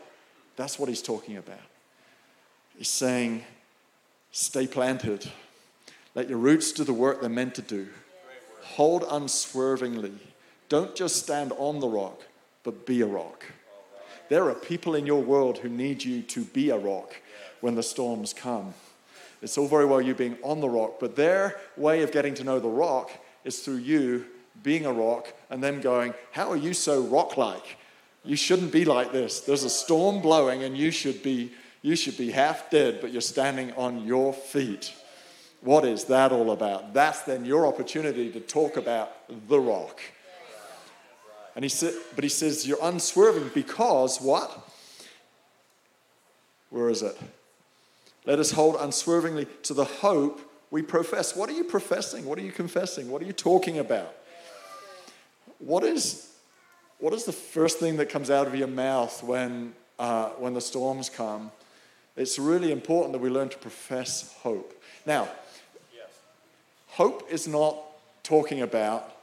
That's 0.56 0.80
what 0.80 0.90
he's 0.90 1.04
talking 1.04 1.38
about. 1.38 1.60
He's 2.80 2.88
saying, 2.88 3.44
stay 4.32 4.66
planted. 4.66 5.30
Let 6.16 6.30
your 6.30 6.38
roots 6.38 6.72
do 6.72 6.86
the 6.86 6.94
work 6.94 7.20
they're 7.20 7.30
meant 7.30 7.56
to 7.56 7.62
do. 7.62 7.90
Hold 8.62 9.04
unswervingly. 9.12 10.14
Don't 10.70 10.96
just 10.96 11.18
stand 11.18 11.52
on 11.58 11.82
the 11.82 11.90
rock, 11.90 12.22
but 12.64 12.86
be 12.86 13.02
a 13.02 13.06
rock. 13.06 13.44
There 14.30 14.48
are 14.48 14.56
people 14.56 14.96
in 14.96 15.06
your 15.06 15.22
world 15.22 15.58
who 15.58 15.68
need 15.68 16.06
you 16.06 16.22
to 16.22 16.46
be 16.46 16.70
a 16.70 16.78
rock 16.78 17.22
when 17.60 17.76
the 17.76 17.84
storms 17.84 18.32
come. 18.32 18.74
It's 19.42 19.58
all 19.58 19.68
very 19.68 19.86
well 19.86 20.00
you 20.00 20.16
being 20.16 20.38
on 20.42 20.62
the 20.62 20.70
rock, 20.70 21.02
but 21.02 21.18
their 21.18 21.60
way 21.76 22.02
of 22.02 22.14
getting 22.14 22.34
to 22.36 22.46
know 22.46 22.62
the 22.62 22.70
rock 22.70 23.12
is 23.44 23.60
through 23.60 23.80
you 23.80 24.26
being 24.64 24.86
a 24.86 24.94
rock 24.94 25.34
and 25.50 25.62
them 25.62 25.82
going, 25.82 26.14
How 26.32 26.50
are 26.50 26.56
you 26.56 26.74
so 26.74 27.02
rock 27.02 27.36
like? 27.36 27.76
You 28.24 28.38
shouldn't 28.38 28.72
be 28.72 28.86
like 28.86 29.12
this. 29.12 29.42
There's 29.42 29.66
a 29.66 29.70
storm 29.70 30.22
blowing 30.22 30.64
and 30.64 30.78
you 30.78 30.92
should 30.92 31.22
be 31.22 31.52
you 31.82 31.96
should 31.96 32.18
be 32.18 32.32
half 32.32 32.70
dead, 32.70 33.00
but 33.02 33.12
you're 33.12 33.22
standing 33.22 33.72
on 33.74 34.06
your 34.06 34.34
feet. 34.34 34.94
What 35.62 35.86
is 35.86 36.06
that 36.06 36.32
all 36.32 36.52
about? 36.52 36.94
That's 36.94 37.22
then 37.22 37.46
your 37.46 37.68
opportunity 37.68 38.32
to 38.32 38.40
talk 38.40 38.78
about 38.78 39.12
the 39.48 39.60
rock. 39.60 40.00
And 41.56 41.66
he 41.66 41.70
said, 41.70 41.94
but 42.16 42.24
he 42.24 42.30
says 42.30 42.68
you're 42.68 42.78
unswerving 42.82 43.52
because 43.54 44.20
what? 44.20 44.70
Where 46.70 46.90
is 46.90 47.02
it? 47.02 47.18
Let 48.26 48.40
us 48.40 48.52
hold 48.52 48.78
unswervingly 48.80 49.48
to 49.64 49.74
the 49.74 49.86
hope 49.86 50.40
we 50.72 50.82
profess. 50.82 51.36
What 51.36 51.50
are 51.50 51.54
you 51.54 51.64
professing? 51.64 52.26
What 52.26 52.38
are 52.38 52.44
you 52.44 52.52
confessing? 52.52 53.10
What 53.10 53.22
are 53.22 53.26
you 53.26 53.34
talking 53.34 53.80
about? 53.80 54.16
What 55.58 55.84
is, 55.84 56.32
what 57.00 57.14
is 57.14 57.26
the 57.26 57.34
first 57.34 57.80
thing 57.80 57.98
that 57.98 58.10
comes 58.10 58.30
out 58.30 58.48
of 58.48 58.56
your 58.56 58.68
mouth 58.68 59.24
when, 59.24 59.74
uh, 59.98 60.30
when 60.32 60.54
the 60.54 60.62
storms 60.62 61.10
come? 61.10 61.52
It's 62.20 62.38
really 62.38 62.74
important 62.74 63.14
that 63.14 63.20
we 63.20 63.30
learn 63.30 63.48
to 63.48 63.58
profess 63.58 64.36
hope. 64.42 64.74
Now, 65.06 65.30
yes. 65.96 66.10
hope 66.88 67.26
is 67.32 67.48
not 67.48 67.78
talking 68.24 68.62
about 68.62 69.16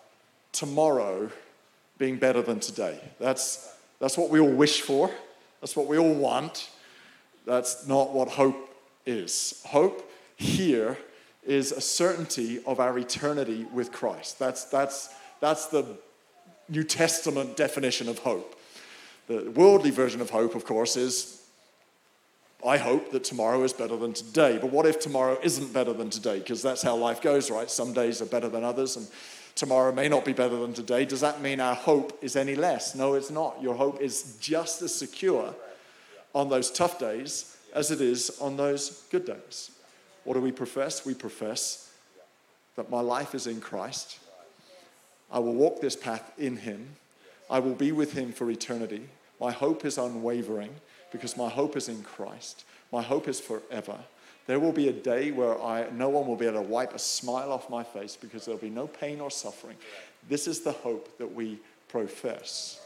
tomorrow 0.50 1.30
being 1.98 2.16
better 2.16 2.40
than 2.40 2.58
today. 2.58 2.98
That's, 3.20 3.70
that's 4.00 4.16
what 4.16 4.30
we 4.30 4.40
all 4.40 4.50
wish 4.50 4.80
for, 4.80 5.10
that's 5.60 5.76
what 5.76 5.88
we 5.88 5.98
all 5.98 6.14
want. 6.14 6.70
That's 7.44 7.86
not 7.86 8.12
what 8.12 8.28
hope 8.28 8.74
is. 9.04 9.62
Hope 9.66 10.10
here 10.36 10.96
is 11.46 11.72
a 11.72 11.80
certainty 11.80 12.60
of 12.66 12.80
our 12.80 12.98
eternity 12.98 13.66
with 13.72 13.92
Christ. 13.92 14.38
That's, 14.38 14.64
that's, 14.64 15.14
that's 15.40 15.66
the 15.66 15.84
New 16.70 16.82
Testament 16.82 17.56
definition 17.56 18.08
of 18.08 18.18
hope. 18.20 18.58
The 19.28 19.50
worldly 19.50 19.90
version 19.90 20.20
of 20.20 20.30
hope, 20.30 20.54
of 20.54 20.64
course, 20.64 20.96
is 20.96 21.45
I 22.66 22.78
hope 22.78 23.12
that 23.12 23.22
tomorrow 23.22 23.62
is 23.62 23.72
better 23.72 23.96
than 23.96 24.12
today. 24.12 24.58
But 24.58 24.70
what 24.70 24.86
if 24.86 24.98
tomorrow 24.98 25.38
isn't 25.42 25.72
better 25.72 25.92
than 25.92 26.10
today? 26.10 26.38
Because 26.38 26.62
that's 26.62 26.82
how 26.82 26.96
life 26.96 27.22
goes, 27.22 27.50
right? 27.50 27.70
Some 27.70 27.92
days 27.92 28.20
are 28.20 28.26
better 28.26 28.48
than 28.48 28.64
others, 28.64 28.96
and 28.96 29.06
tomorrow 29.54 29.92
may 29.92 30.08
not 30.08 30.24
be 30.24 30.32
better 30.32 30.56
than 30.56 30.74
today. 30.74 31.04
Does 31.04 31.20
that 31.20 31.40
mean 31.40 31.60
our 31.60 31.76
hope 31.76 32.18
is 32.22 32.34
any 32.34 32.56
less? 32.56 32.94
No, 32.94 33.14
it's 33.14 33.30
not. 33.30 33.62
Your 33.62 33.74
hope 33.74 34.00
is 34.00 34.36
just 34.40 34.82
as 34.82 34.94
secure 34.94 35.54
on 36.34 36.48
those 36.48 36.70
tough 36.70 36.98
days 36.98 37.56
as 37.72 37.90
it 37.90 38.00
is 38.00 38.36
on 38.40 38.56
those 38.56 39.04
good 39.10 39.26
days. 39.26 39.70
What 40.24 40.34
do 40.34 40.40
we 40.40 40.50
profess? 40.50 41.06
We 41.06 41.14
profess 41.14 41.92
that 42.74 42.90
my 42.90 43.00
life 43.00 43.34
is 43.34 43.46
in 43.46 43.60
Christ. 43.60 44.18
I 45.30 45.38
will 45.38 45.54
walk 45.54 45.80
this 45.80 45.94
path 45.94 46.32
in 46.36 46.56
Him. 46.56 46.88
I 47.48 47.60
will 47.60 47.74
be 47.74 47.92
with 47.92 48.12
Him 48.12 48.32
for 48.32 48.50
eternity. 48.50 49.08
My 49.40 49.52
hope 49.52 49.84
is 49.84 49.98
unwavering 49.98 50.74
because 51.12 51.36
my 51.36 51.48
hope 51.48 51.76
is 51.76 51.88
in 51.88 52.02
Christ. 52.02 52.64
My 52.92 53.02
hope 53.02 53.28
is 53.28 53.40
forever. 53.40 53.98
There 54.46 54.60
will 54.60 54.72
be 54.72 54.88
a 54.88 54.92
day 54.92 55.32
where 55.32 55.60
I, 55.60 55.88
no 55.90 56.08
one 56.08 56.26
will 56.26 56.36
be 56.36 56.46
able 56.46 56.62
to 56.62 56.68
wipe 56.68 56.94
a 56.94 56.98
smile 56.98 57.52
off 57.52 57.68
my 57.68 57.82
face 57.82 58.16
because 58.16 58.44
there'll 58.44 58.60
be 58.60 58.70
no 58.70 58.86
pain 58.86 59.20
or 59.20 59.30
suffering. 59.30 59.76
This 60.28 60.46
is 60.46 60.60
the 60.60 60.72
hope 60.72 61.18
that 61.18 61.34
we 61.34 61.58
profess. 61.88 62.80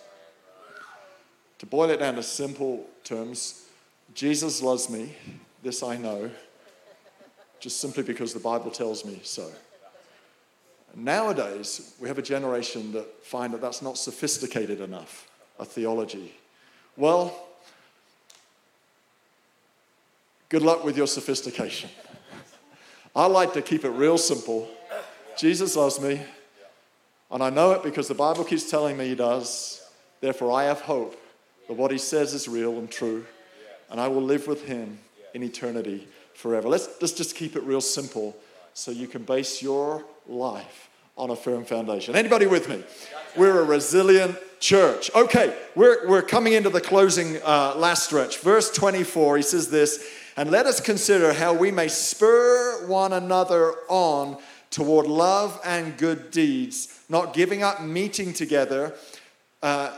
To 1.58 1.66
boil 1.66 1.90
it 1.90 1.98
down 1.98 2.14
to 2.14 2.22
simple 2.22 2.86
terms, 3.04 3.66
Jesus 4.14 4.62
loves 4.62 4.88
me, 4.88 5.14
this 5.62 5.82
I 5.82 5.98
know, 5.98 6.30
just 7.60 7.80
simply 7.80 8.02
because 8.02 8.32
the 8.32 8.40
Bible 8.40 8.70
tells 8.70 9.04
me 9.04 9.20
so. 9.22 9.50
Nowadays, 10.94 11.94
we 12.00 12.08
have 12.08 12.18
a 12.18 12.22
generation 12.22 12.92
that 12.92 13.22
find 13.24 13.52
that 13.52 13.60
that's 13.60 13.82
not 13.82 13.98
sophisticated 13.98 14.80
enough, 14.80 15.30
a 15.61 15.64
theology. 15.64 16.33
Well, 16.96 17.37
good 20.49 20.62
luck 20.62 20.83
with 20.83 20.96
your 20.96 21.07
sophistication. 21.07 21.90
I 23.14 23.27
like 23.27 23.53
to 23.53 23.62
keep 23.62 23.85
it 23.85 23.90
real 23.90 24.18
simple. 24.18 24.68
Jesus 25.37 25.77
loves 25.77 26.01
me, 26.01 26.20
and 27.31 27.42
I 27.42 27.51
know 27.51 27.73
it 27.73 27.83
because 27.83 28.09
the 28.09 28.14
Bible 28.14 28.42
keeps 28.42 28.70
telling 28.70 28.96
me 28.96 29.09
he 29.09 29.14
does. 29.14 29.87
Therefore, 30.20 30.51
I 30.53 30.64
have 30.64 30.81
hope 30.81 31.20
that 31.68 31.75
what 31.75 31.90
he 31.90 31.99
says 31.99 32.35
is 32.35 32.49
real 32.49 32.79
and 32.79 32.90
true, 32.90 33.27
and 33.90 34.01
I 34.01 34.09
will 34.09 34.23
live 34.23 34.46
with 34.46 34.64
him 34.64 34.99
in 35.35 35.42
eternity 35.42 36.09
forever. 36.35 36.68
Let's, 36.68 36.88
let's 37.01 37.12
just 37.12 37.37
keep 37.37 37.55
it 37.55 37.62
real 37.64 37.81
simple 37.81 38.35
so 38.73 38.90
you 38.90 39.07
can 39.07 39.25
base 39.25 39.62
your 39.62 40.05
life 40.27 40.89
on 41.20 41.28
a 41.28 41.37
firm 41.37 41.66
foundation. 41.66 42.16
Anybody 42.16 42.46
with 42.46 42.66
me? 42.70 42.83
We're 43.37 43.61
a 43.61 43.64
resilient 43.64 44.38
church. 44.59 45.11
Okay, 45.14 45.54
we're, 45.74 46.09
we're 46.09 46.22
coming 46.22 46.54
into 46.54 46.70
the 46.70 46.80
closing 46.80 47.37
uh, 47.44 47.74
last 47.76 48.04
stretch. 48.04 48.38
Verse 48.38 48.70
24, 48.70 49.37
he 49.37 49.42
says 49.42 49.70
this, 49.70 50.02
and 50.38 50.50
let 50.50 50.64
us 50.64 50.80
consider 50.80 51.35
how 51.35 51.52
we 51.52 51.70
may 51.70 51.88
spur 51.88 52.87
one 52.87 53.12
another 53.12 53.74
on 53.88 54.38
toward 54.70 55.06
love 55.06 55.61
and 55.62 55.98
good 55.98 56.30
deeds, 56.30 57.02
not 57.11 57.35
giving 57.35 57.62
up 57.62 57.83
meeting 57.83 58.33
together. 58.33 58.94
Uh, 59.62 59.94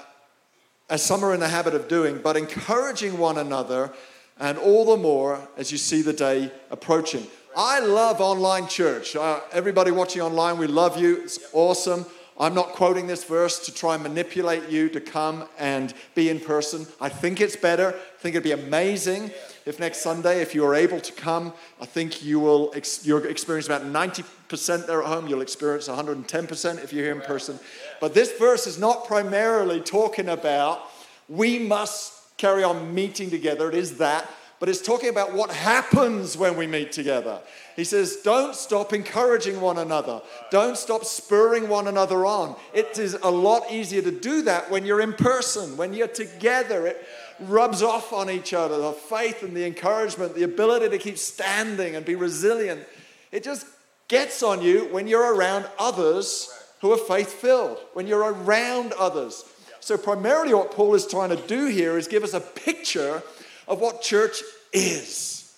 as 0.91 1.05
some 1.05 1.25
are 1.25 1.33
in 1.33 1.39
the 1.39 1.49
habit 1.49 1.75
of 1.75 1.87
doing, 1.87 2.21
but 2.21 2.37
encouraging 2.37 3.17
one 3.17 3.39
another, 3.39 3.93
and 4.41 4.59
all 4.59 4.85
the 4.85 4.97
more 4.97 5.49
as 5.57 5.71
you 5.71 5.79
see 5.79 6.03
the 6.03 6.13
day 6.13 6.51
approaching. 6.73 7.29
I 7.57 7.81
love 7.81 8.21
online 8.21 8.67
church. 8.67 9.15
Uh, 9.15 9.41
everybody 9.53 9.91
watching 9.91 10.23
online, 10.23 10.57
we 10.59 10.67
love 10.67 10.99
you. 10.99 11.23
It's 11.23 11.39
awesome. 11.53 12.07
I'm 12.39 12.55
not 12.55 12.69
quoting 12.71 13.07
this 13.07 13.25
verse 13.25 13.59
to 13.67 13.75
try 13.75 13.95
and 13.95 14.03
manipulate 14.03 14.71
you 14.71 14.89
to 14.89 15.01
come 15.01 15.45
and 15.59 15.93
be 16.15 16.31
in 16.31 16.41
person. 16.41 16.87
I 16.99 17.11
think 17.11 17.41
it's 17.41 17.57
better. 17.57 17.89
I 17.89 18.19
think 18.21 18.35
it'd 18.35 18.43
be 18.43 18.53
amazing 18.53 19.31
if 19.67 19.79
next 19.79 19.99
Sunday, 19.99 20.41
if 20.41 20.55
you 20.55 20.65
are 20.65 20.75
able 20.75 20.99
to 21.01 21.13
come, 21.13 21.53
I 21.81 21.85
think 21.85 22.25
you 22.25 22.41
will 22.41 22.73
ex- 22.75 23.07
you'll 23.07 23.25
experience 23.25 23.67
about 23.67 23.83
90% 23.83 24.87
there 24.87 25.03
at 25.03 25.09
home. 25.09 25.29
You'll 25.29 25.43
experience 25.43 25.89
110% 25.89 26.83
if 26.83 26.93
you're 26.93 27.05
here 27.05 27.15
in 27.15 27.21
person. 27.21 27.61
But 28.01 28.15
this 28.15 28.33
verse 28.33 28.67
is 28.67 28.79
not 28.79 29.07
primarily 29.07 29.81
talking 29.81 30.29
about 30.29 30.83
we 31.29 31.59
must 31.59 32.37
carry 32.39 32.65
on 32.65 32.95
meeting 32.95 33.31
together. 33.31 33.69
It 33.69 33.75
is 33.75 33.99
that 33.99 34.29
but 34.63 34.69
it's 34.69 34.81
talking 34.81 35.09
about 35.09 35.33
what 35.33 35.51
happens 35.51 36.37
when 36.37 36.57
we 36.57 36.69
meet 36.69 36.93
together. 36.93 37.41
He 37.75 37.83
says, 37.83 38.19
Don't 38.23 38.55
stop 38.55 38.93
encouraging 38.93 39.61
one 39.61 39.77
another, 39.77 40.23
don't 40.53 40.77
stop 40.77 41.05
spurring 41.05 41.69
one 41.69 41.89
another 41.89 42.25
on. 42.25 42.55
It 42.73 42.97
is 42.97 43.15
a 43.25 43.29
lot 43.29 43.73
easier 43.73 44.03
to 44.03 44.13
do 44.13 44.43
that 44.43 44.71
when 44.71 44.87
you're 44.87 45.01
in 45.01 45.15
person, 45.15 45.77
when 45.77 45.93
you're 45.93 46.07
together. 46.07 46.87
It 46.87 47.05
rubs 47.41 47.83
off 47.83 48.13
on 48.13 48.31
each 48.31 48.55
other 48.55 48.79
the 48.79 48.93
faith 48.93 49.43
and 49.43 49.57
the 49.57 49.67
encouragement, 49.67 50.37
the 50.37 50.45
ability 50.45 50.91
to 50.91 50.99
keep 50.99 51.19
standing 51.19 51.97
and 51.97 52.07
be 52.07 52.15
resilient. 52.15 52.85
It 53.33 53.43
just 53.43 53.67
gets 54.07 54.45
on 54.45 54.63
you 54.63 54.85
when 54.93 55.09
you're 55.09 55.35
around 55.35 55.67
others 55.77 56.57
who 56.83 56.93
are 56.93 56.99
faith 56.99 57.33
filled, 57.33 57.79
when 57.95 58.07
you're 58.07 58.33
around 58.33 58.93
others. 58.93 59.45
So, 59.81 59.99
primarily, 59.99 60.55
what 60.55 60.71
Paul 60.71 60.95
is 60.95 61.05
trying 61.05 61.31
to 61.31 61.47
do 61.49 61.67
here 61.67 61.99
is 61.99 62.07
give 62.07 62.23
us 62.23 62.33
a 62.33 62.41
picture 62.41 63.25
of 63.73 63.81
what 63.81 64.03
church 64.03 64.43
is 64.73 65.55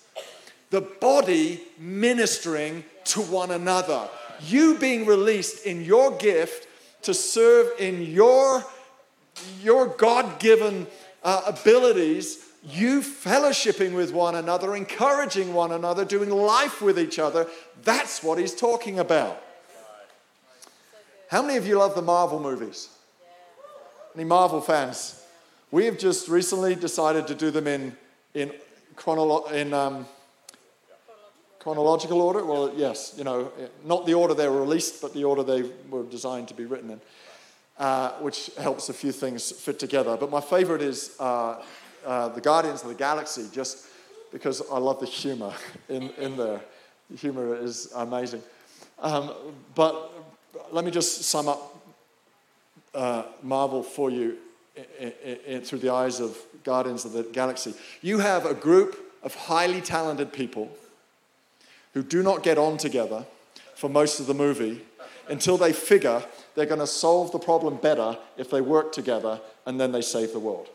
the 0.71 0.81
body 0.81 1.61
ministering 1.77 2.83
to 3.03 3.21
one 3.21 3.51
another. 3.51 4.09
You 4.41 4.77
being 4.77 5.05
released 5.05 5.65
in 5.65 5.83
your 5.83 6.11
gift 6.17 6.67
to 7.03 7.13
serve 7.13 7.71
in 7.79 8.01
your, 8.01 8.63
your 9.61 9.87
God 9.87 10.39
given 10.39 10.87
uh, 11.23 11.43
abilities, 11.45 12.43
you 12.63 13.01
fellowshipping 13.01 13.95
with 13.95 14.11
one 14.11 14.35
another, 14.35 14.75
encouraging 14.75 15.53
one 15.53 15.71
another, 15.71 16.03
doing 16.03 16.29
life 16.29 16.81
with 16.81 16.97
each 16.97 17.19
other. 17.19 17.47
That's 17.83 18.23
what 18.23 18.39
he's 18.39 18.55
talking 18.55 18.97
about. 18.97 19.41
How 21.29 21.41
many 21.41 21.57
of 21.57 21.67
you 21.67 21.77
love 21.77 21.95
the 21.95 22.01
Marvel 22.01 22.39
movies? 22.39 22.89
Any 24.15 24.23
Marvel 24.23 24.61
fans? 24.61 25.21
We 25.69 25.85
have 25.85 25.97
just 25.97 26.27
recently 26.27 26.75
decided 26.75 27.27
to 27.27 27.35
do 27.35 27.51
them 27.51 27.67
in, 27.67 27.95
in, 28.35 28.51
chronolo- 28.95 29.51
in 29.51 29.73
um, 29.73 30.05
chronological 31.57 32.21
order. 32.21 32.45
Well, 32.45 32.71
yes, 32.75 33.15
you 33.17 33.23
know, 33.23 33.51
not 33.83 34.05
the 34.05 34.13
order 34.13 34.35
they 34.35 34.47
were 34.47 34.61
released, 34.61 35.01
but 35.01 35.13
the 35.13 35.23
order 35.23 35.41
they 35.41 35.63
were 35.89 36.03
designed 36.03 36.49
to 36.49 36.53
be 36.53 36.65
written 36.65 36.91
in, 36.91 37.01
uh, 37.79 38.11
which 38.19 38.51
helps 38.59 38.89
a 38.89 38.93
few 38.93 39.11
things 39.11 39.51
fit 39.51 39.79
together. 39.79 40.17
But 40.17 40.29
my 40.29 40.41
favorite 40.41 40.81
is 40.81 41.15
uh, 41.19 41.63
uh, 42.05 42.29
The 42.29 42.41
Guardians 42.41 42.83
of 42.83 42.89
the 42.89 42.95
Galaxy, 42.95 43.47
just 43.51 43.87
because 44.31 44.61
I 44.69 44.77
love 44.77 44.99
the 44.99 45.05
humor 45.05 45.53
in, 45.89 46.09
in 46.11 46.37
there. 46.37 46.61
The 47.09 47.17
humor 47.17 47.55
is 47.55 47.91
amazing. 47.95 48.43
Um, 48.99 49.31
but 49.73 50.11
let 50.71 50.83
me 50.83 50.91
just 50.91 51.23
sum 51.23 51.47
up 51.47 51.71
uh, 52.93 53.23
Marvel 53.41 53.83
for 53.83 54.09
you 54.09 54.37
through 55.63 55.79
the 55.79 55.91
eyes 55.91 56.19
of 56.19 56.37
Guardians 56.63 57.05
of 57.05 57.13
the 57.13 57.23
Galaxy. 57.23 57.73
You 58.01 58.19
have 58.19 58.45
a 58.45 58.53
group 58.53 59.13
of 59.23 59.33
highly 59.35 59.81
talented 59.81 60.33
people 60.33 60.69
who 61.93 62.03
do 62.03 62.21
not 62.21 62.43
get 62.43 62.57
on 62.57 62.77
together 62.77 63.25
for 63.75 63.89
most 63.89 64.19
of 64.19 64.27
the 64.27 64.33
movie 64.33 64.81
until 65.27 65.57
they 65.57 65.73
figure 65.73 66.23
they're 66.53 66.65
going 66.65 66.79
to 66.79 66.87
solve 66.87 67.31
the 67.31 67.39
problem 67.39 67.77
better 67.77 68.17
if 68.37 68.49
they 68.49 68.61
work 68.61 68.91
together 68.91 69.39
and 69.65 69.79
then 69.79 69.91
they 69.91 70.01
save 70.01 70.31
the 70.31 70.39
world. 70.39 70.69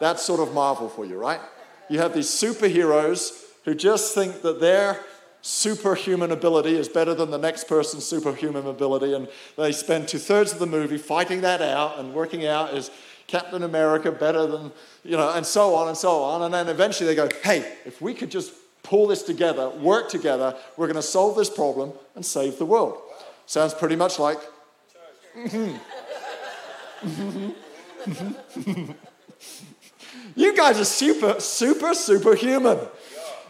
That's 0.00 0.22
sort 0.22 0.40
of 0.40 0.54
Marvel 0.54 0.88
for 0.88 1.04
you, 1.04 1.18
right? 1.18 1.40
You 1.88 1.98
have 1.98 2.14
these 2.14 2.28
superheroes 2.28 3.44
who 3.64 3.74
just 3.74 4.14
think 4.14 4.42
that 4.42 4.60
they're 4.60 5.00
superhuman 5.46 6.32
ability 6.32 6.74
is 6.76 6.88
better 6.88 7.14
than 7.14 7.30
the 7.30 7.38
next 7.38 7.68
person's 7.68 8.04
superhuman 8.04 8.66
ability. 8.66 9.14
And 9.14 9.28
they 9.56 9.70
spend 9.70 10.08
two 10.08 10.18
thirds 10.18 10.52
of 10.52 10.58
the 10.58 10.66
movie 10.66 10.98
fighting 10.98 11.42
that 11.42 11.62
out 11.62 12.00
and 12.00 12.12
working 12.12 12.44
out 12.44 12.74
is 12.74 12.90
Captain 13.28 13.62
America 13.62 14.10
better 14.10 14.44
than, 14.46 14.72
you 15.04 15.16
know, 15.16 15.32
and 15.32 15.46
so 15.46 15.76
on 15.76 15.86
and 15.86 15.96
so 15.96 16.20
on. 16.20 16.42
And 16.42 16.52
then 16.52 16.66
eventually 16.68 17.06
they 17.06 17.14
go, 17.14 17.28
hey, 17.44 17.76
if 17.84 18.02
we 18.02 18.12
could 18.12 18.28
just 18.28 18.52
pull 18.82 19.06
this 19.06 19.22
together, 19.22 19.70
work 19.70 20.08
together, 20.08 20.56
we're 20.76 20.88
going 20.88 20.96
to 20.96 21.02
solve 21.02 21.36
this 21.36 21.48
problem 21.48 21.92
and 22.16 22.26
save 22.26 22.58
the 22.58 22.66
world. 22.66 22.98
Sounds 23.46 23.72
pretty 23.72 23.94
much 23.94 24.18
like. 24.18 24.38
you 30.34 30.56
guys 30.56 30.80
are 30.80 30.84
super, 30.84 31.38
super, 31.38 31.94
superhuman. 31.94 32.80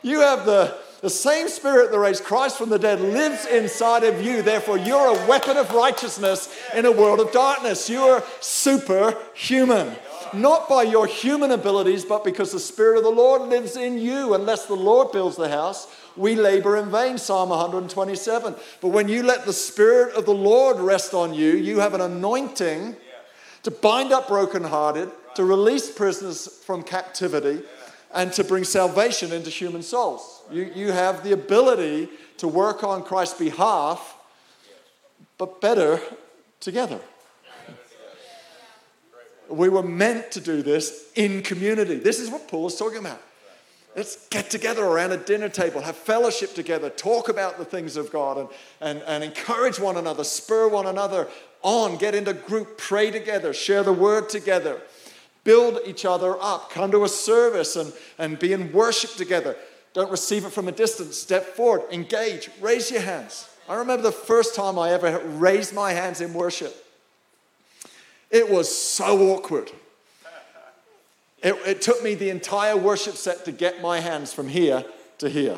You 0.03 0.21
have 0.21 0.45
the 0.45 0.77
the 1.03 1.11
same 1.11 1.49
spirit 1.49 1.91
that 1.91 1.99
raised 1.99 2.25
Christ 2.25 2.57
from 2.57 2.71
the 2.71 2.79
dead 2.79 3.01
lives 3.01 3.45
inside 3.47 4.03
of 4.05 4.25
you. 4.25 4.43
Therefore, 4.43 4.79
you're 4.79 5.17
a 5.17 5.27
weapon 5.27 5.57
of 5.57 5.71
righteousness 5.73 6.55
in 6.75 6.87
a 6.87 6.93
world 6.93 7.21
of 7.21 7.33
darkness. 7.33 7.91
You're 7.91 8.23
superhuman. 8.41 9.95
Not 10.33 10.69
by 10.69 10.83
your 10.83 11.07
human 11.07 11.53
abilities, 11.53 12.05
but 12.05 12.25
because 12.25 12.51
the 12.51 12.59
Spirit 12.59 12.99
of 12.99 13.05
the 13.05 13.11
Lord 13.11 13.43
lives 13.43 13.77
in 13.77 13.99
you. 13.99 14.35
Unless 14.35 14.67
the 14.67 14.75
Lord 14.75 15.13
builds 15.13 15.37
the 15.37 15.49
house, 15.49 15.87
we 16.17 16.35
labor 16.35 16.77
in 16.77 16.91
vain. 16.91 17.19
Psalm 17.19 17.51
127. 17.51 18.55
But 18.81 18.89
when 18.89 19.09
you 19.09 19.23
let 19.23 19.45
the 19.45 19.53
Spirit 19.53 20.15
of 20.15 20.25
the 20.25 20.35
Lord 20.35 20.79
rest 20.79 21.15
on 21.15 21.33
you, 21.35 21.51
you 21.51 21.79
have 21.81 21.95
an 21.95 22.01
anointing 22.01 22.97
to 23.63 23.71
bind 23.71 24.13
up 24.13 24.29
brokenhearted, 24.29 25.11
to 25.35 25.45
release 25.45 25.91
prisoners 25.91 26.49
from 26.65 26.83
captivity, 26.83 27.63
and 28.15 28.33
to 28.33 28.43
bring 28.43 28.65
salvation 28.65 29.33
into 29.33 29.51
human 29.51 29.83
souls. 29.83 30.36
You, 30.51 30.71
you 30.75 30.93
have 30.93 31.25
the 31.25 31.33
ability 31.33 32.09
to 32.39 32.49
work 32.49 32.85
on 32.85 33.03
Christ's 33.03 33.39
behalf, 33.39 34.17
but 35.39 35.61
better 35.61 36.01
together. 36.61 37.01
We 39.49 39.69
were 39.69 39.83
meant 39.83 40.33
to 40.33 40.41
do 40.41 40.63
this 40.63 41.11
in 41.15 41.43
community. 41.43 41.97
This 41.97 42.19
is 42.19 42.31
what 42.31 42.49
Paul 42.49 42.67
is 42.67 42.77
talking 42.77 42.99
about. 42.99 43.23
Let's 43.95 44.29
get 44.29 44.51
together 44.51 44.85
around 44.85 45.13
a 45.13 45.17
dinner 45.17 45.49
table, 45.49 45.81
have 45.81 45.97
fellowship 45.97 46.55
together, 46.55 46.91
talk 46.91 47.29
about 47.31 47.57
the 47.57 47.65
things 47.65 47.97
of 47.97 48.13
God, 48.13 48.37
and, 48.37 48.49
and, 48.81 49.03
and 49.07 49.25
encourage 49.25 49.79
one 49.79 49.97
another, 49.97 50.23
spur 50.23 50.69
one 50.69 50.87
another 50.87 51.29
on, 51.63 51.97
get 51.97 52.15
into 52.15 52.35
group, 52.35 52.77
pray 52.77 53.11
together, 53.11 53.55
share 53.55 53.83
the 53.83 53.93
word 53.93 54.29
together. 54.29 54.83
build 55.47 55.79
each 55.87 56.05
other 56.05 56.37
up. 56.43 56.71
Come 56.71 56.91
to 56.91 57.05
a 57.05 57.09
service 57.09 57.77
and, 57.77 57.93
and 58.19 58.39
be 58.39 58.53
in 58.53 58.73
worship 58.73 59.13
together. 59.13 59.57
Don't 59.97 60.11
receive 60.11 60.45
it 60.45 60.53
from 60.53 60.69
a 60.69 60.73
distance. 60.73 61.17
Step 61.17 61.57
forward, 61.57 61.91
engage, 61.91 62.51
raise 62.61 62.91
your 62.91 63.01
hands. 63.01 63.49
I 63.67 63.77
remember 63.77 64.03
the 64.03 64.13
first 64.13 64.55
time 64.55 64.79
I 64.79 64.91
ever 64.91 65.21
raised 65.21 65.73
my 65.73 65.95
hands 65.95 66.21
in 66.21 66.35
worship. 66.35 66.77
It 68.31 68.51
was 68.51 68.69
so 68.69 69.31
awkward. 69.31 69.73
It, 71.43 71.55
it 71.67 71.81
took 71.81 72.05
me 72.05 72.15
the 72.15 72.29
entire 72.29 72.77
worship 72.77 73.15
set 73.15 73.47
to 73.47 73.53
get 73.53 73.81
my 73.81 74.01
hands 74.01 74.35
from 74.35 74.49
here 74.49 74.85
to 75.17 75.31
here. 75.31 75.57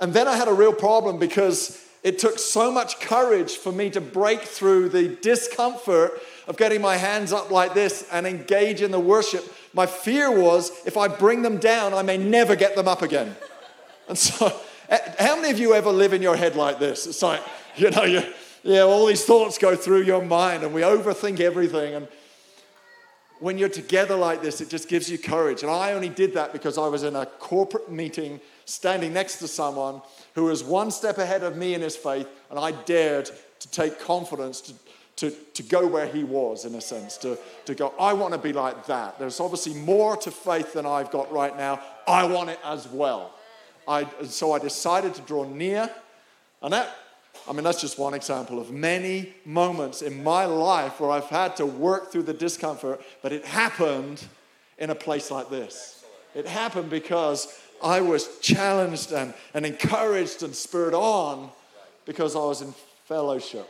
And 0.00 0.14
then 0.14 0.26
I 0.26 0.36
had 0.36 0.48
a 0.48 0.54
real 0.54 0.72
problem 0.72 1.18
because 1.18 1.86
it 2.02 2.18
took 2.18 2.38
so 2.38 2.72
much 2.72 3.00
courage 3.00 3.56
for 3.56 3.70
me 3.70 3.90
to 3.90 4.00
break 4.00 4.40
through 4.40 4.88
the 4.88 5.08
discomfort 5.08 6.22
of 6.48 6.56
getting 6.56 6.80
my 6.80 6.96
hands 6.96 7.34
up 7.34 7.50
like 7.50 7.74
this 7.74 8.08
and 8.10 8.26
engage 8.26 8.80
in 8.80 8.92
the 8.92 8.98
worship. 8.98 9.44
My 9.74 9.86
fear 9.86 10.30
was 10.30 10.70
if 10.86 10.96
I 10.96 11.08
bring 11.08 11.42
them 11.42 11.58
down, 11.58 11.94
I 11.94 12.02
may 12.02 12.18
never 12.18 12.56
get 12.56 12.76
them 12.76 12.88
up 12.88 13.02
again. 13.02 13.36
And 14.08 14.18
so, 14.18 14.54
eh, 14.88 14.98
how 15.18 15.36
many 15.36 15.50
of 15.50 15.58
you 15.58 15.74
ever 15.74 15.90
live 15.90 16.12
in 16.12 16.22
your 16.22 16.36
head 16.36 16.56
like 16.56 16.78
this? 16.78 17.06
It's 17.06 17.22
like, 17.22 17.42
you 17.76 17.90
know, 17.90 18.04
you, 18.04 18.22
yeah, 18.62 18.80
all 18.80 19.06
these 19.06 19.24
thoughts 19.24 19.58
go 19.58 19.74
through 19.74 20.02
your 20.02 20.24
mind 20.24 20.62
and 20.62 20.74
we 20.74 20.82
overthink 20.82 21.40
everything. 21.40 21.94
And 21.94 22.08
when 23.40 23.58
you're 23.58 23.68
together 23.68 24.14
like 24.14 24.40
this, 24.40 24.60
it 24.60 24.68
just 24.68 24.88
gives 24.88 25.10
you 25.10 25.18
courage. 25.18 25.62
And 25.62 25.70
I 25.70 25.92
only 25.92 26.08
did 26.08 26.34
that 26.34 26.52
because 26.52 26.78
I 26.78 26.86
was 26.86 27.02
in 27.02 27.16
a 27.16 27.26
corporate 27.26 27.90
meeting 27.90 28.40
standing 28.64 29.12
next 29.12 29.38
to 29.38 29.48
someone 29.48 30.00
who 30.34 30.44
was 30.44 30.62
one 30.62 30.90
step 30.90 31.18
ahead 31.18 31.42
of 31.42 31.56
me 31.56 31.74
in 31.74 31.80
his 31.80 31.96
faith, 31.96 32.28
and 32.50 32.58
I 32.58 32.70
dared 32.70 33.28
to 33.58 33.70
take 33.70 33.98
confidence 33.98 34.60
to, 34.62 34.74
to, 35.16 35.30
to 35.30 35.62
go 35.62 35.86
where 35.86 36.06
he 36.06 36.24
was, 36.24 36.64
in 36.64 36.74
a 36.74 36.80
sense, 36.80 37.16
to, 37.18 37.38
to 37.66 37.74
go, 37.74 37.94
I 37.98 38.12
want 38.12 38.32
to 38.32 38.38
be 38.38 38.52
like 38.52 38.86
that. 38.86 39.18
There's 39.18 39.40
obviously 39.40 39.74
more 39.74 40.16
to 40.18 40.30
faith 40.30 40.72
than 40.72 40.86
I've 40.86 41.10
got 41.10 41.30
right 41.32 41.56
now. 41.56 41.80
I 42.06 42.24
want 42.24 42.50
it 42.50 42.58
as 42.64 42.88
well. 42.88 43.34
I, 43.86 44.06
so 44.24 44.52
I 44.52 44.58
decided 44.58 45.14
to 45.14 45.22
draw 45.22 45.44
near, 45.44 45.90
and 46.62 46.72
that, 46.72 46.96
I 47.48 47.52
mean, 47.52 47.64
that's 47.64 47.80
just 47.80 47.98
one 47.98 48.14
example 48.14 48.60
of 48.60 48.70
many 48.70 49.34
moments 49.44 50.02
in 50.02 50.22
my 50.22 50.44
life 50.44 51.00
where 51.00 51.10
I've 51.10 51.26
had 51.26 51.56
to 51.56 51.66
work 51.66 52.12
through 52.12 52.22
the 52.22 52.34
discomfort, 52.34 53.00
but 53.22 53.32
it 53.32 53.44
happened 53.44 54.24
in 54.78 54.90
a 54.90 54.94
place 54.94 55.30
like 55.30 55.50
this. 55.50 56.04
It 56.34 56.46
happened 56.46 56.90
because 56.90 57.60
I 57.82 58.00
was 58.00 58.38
challenged 58.38 59.12
and, 59.12 59.34
and 59.54 59.66
encouraged 59.66 60.42
and 60.42 60.54
spurred 60.54 60.94
on 60.94 61.50
because 62.04 62.36
I 62.36 62.40
was 62.40 62.62
in 62.62 62.72
fellowship. 63.06 63.68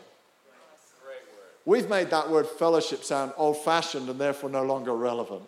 We've 1.64 1.88
made 1.88 2.10
that 2.10 2.28
word 2.28 2.46
fellowship 2.46 3.04
sound 3.04 3.32
old 3.36 3.56
fashioned 3.58 4.08
and 4.08 4.20
therefore 4.20 4.50
no 4.50 4.64
longer 4.64 4.94
relevant. 4.94 5.42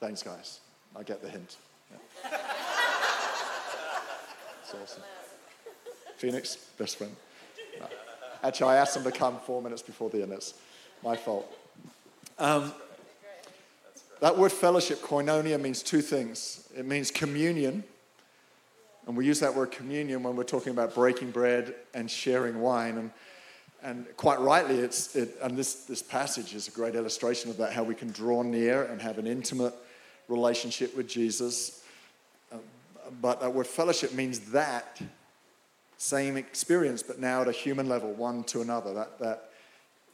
Thanks, 0.00 0.22
guys. 0.22 0.60
I 0.94 1.02
get 1.02 1.22
the 1.22 1.28
hint. 1.28 1.56
Yeah. 1.90 2.38
It's 4.62 4.74
awesome. 4.74 5.02
Phoenix, 6.16 6.56
best 6.78 6.96
friend. 6.96 7.14
No. 7.78 7.86
Actually, 8.42 8.74
I 8.74 8.76
asked 8.76 8.94
them 8.94 9.04
to 9.04 9.12
come 9.12 9.38
four 9.40 9.62
minutes 9.62 9.82
before 9.82 10.10
the 10.10 10.22
end. 10.22 10.32
It's 10.32 10.54
my 11.04 11.16
fault. 11.16 11.46
Um, 12.38 12.72
that 14.20 14.36
word 14.36 14.52
fellowship, 14.52 15.00
koinonia, 15.02 15.60
means 15.60 15.82
two 15.82 16.00
things. 16.00 16.68
It 16.76 16.86
means 16.86 17.10
communion, 17.10 17.84
and 19.06 19.16
we 19.16 19.24
use 19.24 19.40
that 19.40 19.54
word 19.54 19.70
communion 19.70 20.22
when 20.22 20.34
we're 20.34 20.44
talking 20.44 20.72
about 20.72 20.94
breaking 20.94 21.30
bread 21.30 21.74
and 21.94 22.10
sharing 22.10 22.60
wine. 22.60 22.98
And, 22.98 23.10
and 23.82 24.06
quite 24.16 24.40
rightly, 24.40 24.80
it's, 24.80 25.14
it, 25.14 25.36
and 25.40 25.56
this, 25.56 25.84
this 25.84 26.02
passage 26.02 26.54
is 26.54 26.66
a 26.66 26.72
great 26.72 26.96
illustration 26.96 27.50
of 27.50 27.56
that, 27.58 27.72
how 27.72 27.84
we 27.84 27.94
can 27.94 28.10
draw 28.10 28.42
near 28.42 28.82
and 28.82 29.00
have 29.00 29.18
an 29.18 29.26
intimate 29.26 29.74
relationship 30.28 30.96
with 30.96 31.06
Jesus. 31.06 31.84
Uh, 32.52 32.56
but 33.22 33.40
that 33.40 33.54
word 33.54 33.66
fellowship 33.68 34.12
means 34.12 34.40
that 34.50 35.00
same 35.98 36.36
experience, 36.36 37.02
but 37.02 37.20
now 37.20 37.42
at 37.42 37.48
a 37.48 37.52
human 37.52 37.88
level, 37.88 38.12
one 38.12 38.42
to 38.44 38.60
another. 38.60 38.92
That, 38.92 39.18
that, 39.20 39.50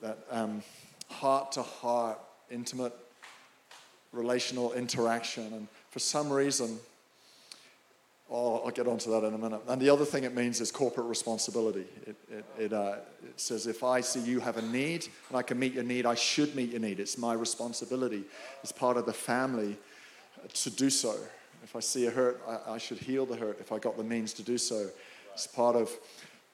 that 0.03 0.19
um, 0.31 0.63
heart 1.09 1.53
to 1.53 1.63
heart, 1.63 2.19
intimate 2.51 2.95
relational 4.13 4.75
interaction. 4.75 5.45
And 5.55 5.69
for 5.91 5.99
some 5.99 6.31
reason, 6.31 6.79
oh, 8.33 8.63
I'll 8.65 8.71
get 8.71 8.89
onto 8.89 9.11
that 9.11 9.25
in 9.25 9.35
a 9.35 9.39
minute. 9.39 9.61
And 9.69 9.81
the 9.81 9.91
other 9.91 10.07
thing 10.07 10.25
it 10.25 10.35
means 10.35 10.61
is 10.61 10.73
corporate 10.73 11.07
responsibility. 11.07 11.85
It, 12.07 12.17
it, 12.31 12.45
it, 12.59 12.73
uh, 12.73 12.97
it 13.23 13.39
says, 13.39 13.67
if 13.67 13.85
I 13.85 14.01
see 14.01 14.21
you 14.21 14.41
have 14.41 14.57
a 14.57 14.63
need 14.63 15.07
and 15.29 15.37
I 15.37 15.43
can 15.43 15.59
meet 15.59 15.75
your 15.75 15.85
need, 15.85 16.07
I 16.07 16.15
should 16.15 16.57
meet 16.57 16.71
your 16.71 16.81
need. 16.81 16.99
It's 16.99 17.19
my 17.19 17.35
responsibility 17.35 18.25
as 18.63 18.73
part 18.73 18.97
of 18.97 19.05
the 19.05 19.13
family 19.13 19.77
to 20.53 20.71
do 20.71 20.89
so. 20.89 21.15
If 21.63 21.77
I 21.77 21.81
see 21.81 22.07
a 22.07 22.11
hurt, 22.11 22.41
I, 22.49 22.73
I 22.73 22.79
should 22.79 22.99
heal 22.99 23.27
the 23.27 23.37
hurt 23.37 23.61
if 23.61 23.71
I 23.71 23.79
got 23.79 23.99
the 23.99 24.05
means 24.05 24.33
to 24.35 24.43
do 24.43 24.57
so. 24.57 24.89
It's 25.35 25.47
part 25.47 25.77
of 25.77 25.91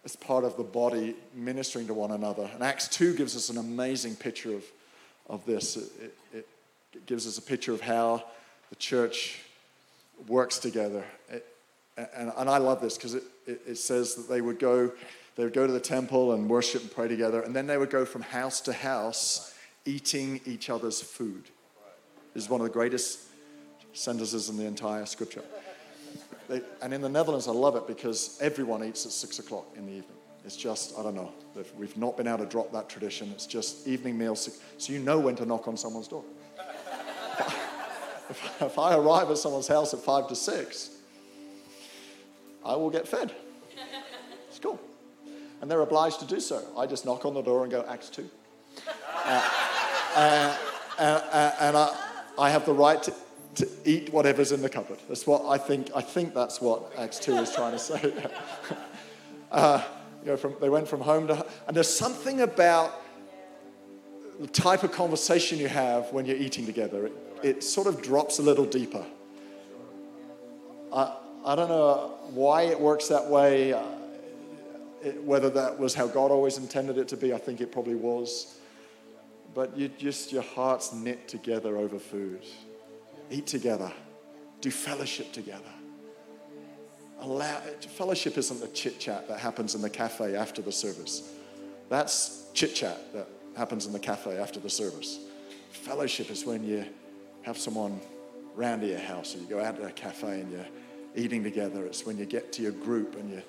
it's 0.04 0.16
part 0.16 0.44
of 0.44 0.56
the 0.56 0.62
body 0.62 1.14
ministering 1.34 1.86
to 1.88 1.94
one 1.94 2.12
another. 2.12 2.48
And 2.54 2.62
Acts 2.62 2.88
2 2.88 3.14
gives 3.14 3.36
us 3.36 3.50
an 3.50 3.58
amazing 3.58 4.14
picture 4.14 4.54
of, 4.54 4.64
of 5.28 5.44
this. 5.44 5.76
It, 5.76 6.14
it, 6.32 6.48
it 6.94 7.06
gives 7.06 7.26
us 7.26 7.36
a 7.36 7.42
picture 7.42 7.72
of 7.74 7.80
how 7.80 8.24
the 8.70 8.76
church 8.76 9.40
works 10.28 10.58
together. 10.58 11.04
It, 11.28 11.44
and, 12.14 12.32
and, 12.36 12.48
I 12.48 12.58
love 12.58 12.80
this 12.80 12.96
because 12.96 13.14
it, 13.14 13.24
it, 13.46 13.60
it, 13.66 13.74
says 13.76 14.14
that 14.14 14.28
they 14.28 14.40
would 14.40 14.58
go, 14.58 14.92
they 15.36 15.44
would 15.44 15.52
go 15.52 15.66
to 15.66 15.72
the 15.72 15.80
temple 15.80 16.32
and 16.32 16.48
worship 16.48 16.82
and 16.82 16.90
pray 16.90 17.08
together, 17.08 17.42
and 17.42 17.54
then 17.54 17.66
they 17.66 17.76
would 17.76 17.90
go 17.90 18.04
from 18.04 18.22
house 18.22 18.60
to 18.62 18.72
house 18.72 19.54
eating 19.84 20.40
each 20.46 20.70
other's 20.70 21.00
food. 21.00 21.44
This 22.34 22.44
is 22.44 22.50
one 22.50 22.60
of 22.60 22.66
the 22.66 22.72
greatest 22.72 23.20
sentences 23.92 24.48
in 24.48 24.56
the 24.56 24.64
entire 24.64 25.06
scripture. 25.06 25.42
They, 26.48 26.62
and 26.82 26.94
in 26.94 27.00
the 27.00 27.08
Netherlands, 27.08 27.48
I 27.48 27.52
love 27.52 27.76
it 27.76 27.86
because 27.86 28.38
everyone 28.40 28.84
eats 28.84 29.04
at 29.04 29.12
six 29.12 29.38
o'clock 29.38 29.66
in 29.76 29.86
the 29.86 29.92
evening. 29.92 30.16
It's 30.44 30.56
just, 30.56 30.98
I 30.98 31.02
don't 31.02 31.14
know, 31.14 31.32
we've 31.76 31.96
not 31.96 32.16
been 32.16 32.26
able 32.26 32.38
to 32.38 32.46
drop 32.46 32.72
that 32.72 32.88
tradition. 32.88 33.30
It's 33.32 33.46
just 33.46 33.86
evening 33.86 34.16
meals, 34.16 34.60
so 34.78 34.92
you 34.92 35.00
know 35.00 35.18
when 35.18 35.36
to 35.36 35.46
knock 35.46 35.68
on 35.68 35.76
someone's 35.76 36.08
door 36.08 36.24
if, 38.30 38.62
if 38.62 38.78
I 38.78 38.94
arrive 38.94 39.30
at 39.30 39.38
someone's 39.38 39.68
house 39.68 39.92
at 39.94 40.00
five 40.00 40.28
to 40.28 40.36
six, 40.36 40.97
I 42.68 42.76
will 42.76 42.90
get 42.90 43.08
fed. 43.08 43.32
It's 44.48 44.58
cool. 44.58 44.78
And 45.60 45.70
they're 45.70 45.80
obliged 45.80 46.20
to 46.20 46.26
do 46.26 46.38
so. 46.38 46.62
I 46.76 46.86
just 46.86 47.06
knock 47.06 47.24
on 47.24 47.32
the 47.32 47.42
door 47.42 47.62
and 47.62 47.72
go, 47.72 47.84
Acts 47.88 48.10
2. 48.10 48.28
Uh, 49.24 49.50
uh, 50.14 50.56
uh, 50.98 51.02
uh, 51.02 51.54
and 51.60 51.76
I, 51.76 51.96
I 52.38 52.50
have 52.50 52.66
the 52.66 52.74
right 52.74 53.02
to, 53.02 53.14
to 53.56 53.68
eat 53.86 54.12
whatever's 54.12 54.52
in 54.52 54.60
the 54.60 54.68
cupboard. 54.68 54.98
That's 55.08 55.26
what 55.26 55.46
I 55.46 55.56
think. 55.56 55.90
I 55.96 56.02
think 56.02 56.34
that's 56.34 56.60
what 56.60 56.92
Acts 56.98 57.18
2 57.20 57.36
is 57.36 57.54
trying 57.54 57.72
to 57.72 57.78
say. 57.78 58.12
uh, 59.50 59.82
you 60.22 60.28
know, 60.28 60.36
from, 60.36 60.54
they 60.60 60.68
went 60.68 60.86
from 60.86 61.00
home 61.00 61.26
to 61.28 61.46
and 61.66 61.74
there's 61.74 61.92
something 61.92 62.42
about 62.42 63.02
the 64.38 64.46
type 64.46 64.82
of 64.82 64.92
conversation 64.92 65.58
you 65.58 65.68
have 65.68 66.12
when 66.12 66.26
you're 66.26 66.36
eating 66.36 66.66
together. 66.66 67.06
It, 67.06 67.12
it 67.42 67.64
sort 67.64 67.86
of 67.86 68.02
drops 68.02 68.38
a 68.38 68.42
little 68.42 68.66
deeper. 68.66 69.06
I 71.48 71.54
don't 71.54 71.70
know 71.70 72.12
why 72.34 72.64
it 72.64 72.78
works 72.78 73.08
that 73.08 73.24
way, 73.26 73.72
uh, 73.72 73.82
it, 75.02 75.24
whether 75.24 75.48
that 75.48 75.78
was 75.78 75.94
how 75.94 76.06
God 76.06 76.30
always 76.30 76.58
intended 76.58 76.98
it 76.98 77.08
to 77.08 77.16
be. 77.16 77.32
I 77.32 77.38
think 77.38 77.62
it 77.62 77.72
probably 77.72 77.94
was. 77.94 78.58
But 79.54 79.74
you 79.74 79.88
just, 79.88 80.30
your 80.30 80.42
hearts 80.42 80.92
knit 80.92 81.26
together 81.26 81.78
over 81.78 81.98
food. 81.98 82.44
Eat 83.30 83.46
together. 83.46 83.90
Do 84.60 84.70
fellowship 84.70 85.32
together. 85.32 85.72
Allow, 87.20 87.60
fellowship 87.96 88.36
isn't 88.36 88.60
the 88.60 88.68
chit 88.68 88.98
chat 88.98 89.26
that 89.28 89.40
happens 89.40 89.74
in 89.74 89.80
the 89.80 89.88
cafe 89.88 90.36
after 90.36 90.60
the 90.60 90.70
service. 90.70 91.32
That's 91.88 92.44
chit 92.52 92.74
chat 92.74 93.10
that 93.14 93.26
happens 93.56 93.86
in 93.86 93.94
the 93.94 93.98
cafe 93.98 94.36
after 94.36 94.60
the 94.60 94.68
service. 94.68 95.18
Fellowship 95.70 96.30
is 96.30 96.44
when 96.44 96.62
you 96.62 96.84
have 97.40 97.56
someone 97.56 98.02
round 98.54 98.82
to 98.82 98.88
your 98.88 98.98
house 98.98 99.34
or 99.34 99.38
you 99.38 99.46
go 99.46 99.64
out 99.64 99.76
to 99.76 99.86
a 99.86 99.92
cafe 99.92 100.42
and 100.42 100.52
you're 100.52 100.66
eating 101.18 101.42
together. 101.42 101.84
It's 101.84 102.06
when 102.06 102.16
you 102.16 102.24
get 102.24 102.52
to 102.54 102.62
your 102.62 102.72
group 102.72 103.16
and 103.16 103.30
you're 103.30 103.42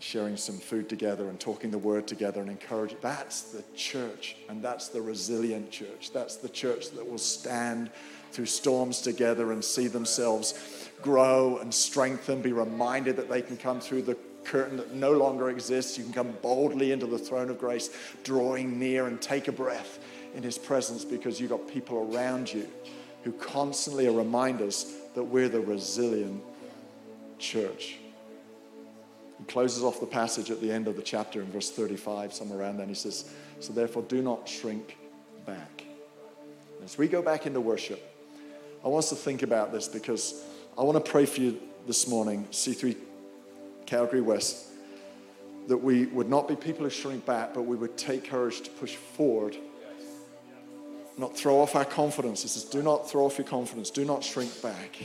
sharing 0.00 0.36
some 0.36 0.56
food 0.56 0.88
together 0.88 1.28
and 1.28 1.38
talking 1.38 1.70
the 1.70 1.78
word 1.78 2.06
together 2.06 2.40
and 2.40 2.50
encourage. 2.50 2.94
That's 3.00 3.42
the 3.42 3.64
church, 3.76 4.36
and 4.48 4.62
that's 4.62 4.88
the 4.88 5.02
resilient 5.02 5.70
church. 5.70 6.12
That's 6.12 6.36
the 6.36 6.48
church 6.48 6.90
that 6.92 7.08
will 7.08 7.18
stand 7.18 7.90
through 8.30 8.46
storms 8.46 9.00
together 9.00 9.52
and 9.52 9.64
see 9.64 9.88
themselves 9.88 10.88
grow 11.02 11.58
and 11.58 11.72
strengthen, 11.72 12.42
be 12.42 12.52
reminded 12.52 13.16
that 13.16 13.28
they 13.28 13.42
can 13.42 13.56
come 13.56 13.80
through 13.80 14.02
the 14.02 14.16
curtain 14.44 14.76
that 14.76 14.94
no 14.94 15.12
longer 15.12 15.50
exists. 15.50 15.98
You 15.98 16.04
can 16.04 16.12
come 16.12 16.34
boldly 16.42 16.92
into 16.92 17.06
the 17.06 17.18
throne 17.18 17.50
of 17.50 17.58
grace, 17.58 17.90
drawing 18.24 18.78
near 18.78 19.06
and 19.06 19.20
take 19.20 19.48
a 19.48 19.52
breath 19.52 19.98
in 20.34 20.42
his 20.42 20.58
presence 20.58 21.04
because 21.04 21.40
you've 21.40 21.50
got 21.50 21.66
people 21.68 22.08
around 22.12 22.52
you 22.52 22.68
who 23.24 23.32
constantly 23.32 24.06
are 24.06 24.12
reminders 24.12 24.94
that 25.14 25.24
we're 25.24 25.48
the 25.48 25.60
resilient 25.60 26.42
church. 27.38 27.96
He 29.38 29.44
closes 29.44 29.84
off 29.84 30.00
the 30.00 30.06
passage 30.06 30.50
at 30.50 30.60
the 30.60 30.70
end 30.70 30.88
of 30.88 30.96
the 30.96 31.02
chapter 31.02 31.40
in 31.40 31.46
verse 31.50 31.70
35, 31.70 32.32
somewhere 32.32 32.60
around 32.60 32.78
then. 32.78 32.88
He 32.88 32.94
says, 32.94 33.30
So 33.60 33.72
therefore, 33.72 34.02
do 34.02 34.20
not 34.20 34.48
shrink 34.48 34.96
back. 35.46 35.84
As 36.84 36.98
we 36.98 37.08
go 37.08 37.22
back 37.22 37.46
into 37.46 37.60
worship, 37.60 38.02
I 38.84 38.88
want 38.88 39.04
us 39.04 39.10
to 39.10 39.16
think 39.16 39.42
about 39.42 39.72
this 39.72 39.88
because 39.88 40.44
I 40.76 40.82
want 40.82 41.04
to 41.04 41.10
pray 41.10 41.26
for 41.26 41.40
you 41.40 41.60
this 41.86 42.08
morning, 42.08 42.46
C3 42.50 42.96
Calgary 43.86 44.20
West, 44.20 44.66
that 45.68 45.78
we 45.78 46.06
would 46.06 46.28
not 46.28 46.48
be 46.48 46.56
people 46.56 46.84
who 46.84 46.90
shrink 46.90 47.26
back, 47.26 47.54
but 47.54 47.62
we 47.62 47.76
would 47.76 47.96
take 47.96 48.28
courage 48.28 48.60
to 48.62 48.70
push 48.70 48.94
forward. 48.94 49.56
Not 51.16 51.36
throw 51.36 51.60
off 51.60 51.74
our 51.74 51.84
confidence. 51.84 52.44
It 52.44 52.48
says, 52.48 52.64
do 52.64 52.82
not 52.82 53.10
throw 53.10 53.26
off 53.26 53.38
your 53.38 53.46
confidence. 53.46 53.90
Do 53.90 54.04
not 54.04 54.22
shrink 54.22 54.62
back. 54.62 54.96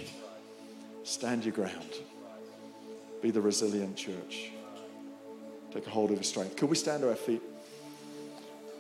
Stand 1.04 1.44
your 1.44 1.54
ground. 1.54 1.96
Be 3.24 3.32
the 3.32 3.40
resilient 3.40 3.96
church. 3.96 4.52
Take 5.74 5.88
a 5.88 5.90
hold 5.90 6.12
of 6.12 6.18
your 6.18 6.24
strength. 6.24 6.58
Could 6.58 6.70
we 6.70 6.76
stand 6.76 7.04
to 7.04 7.10
our 7.10 7.16
feet? 7.16 7.42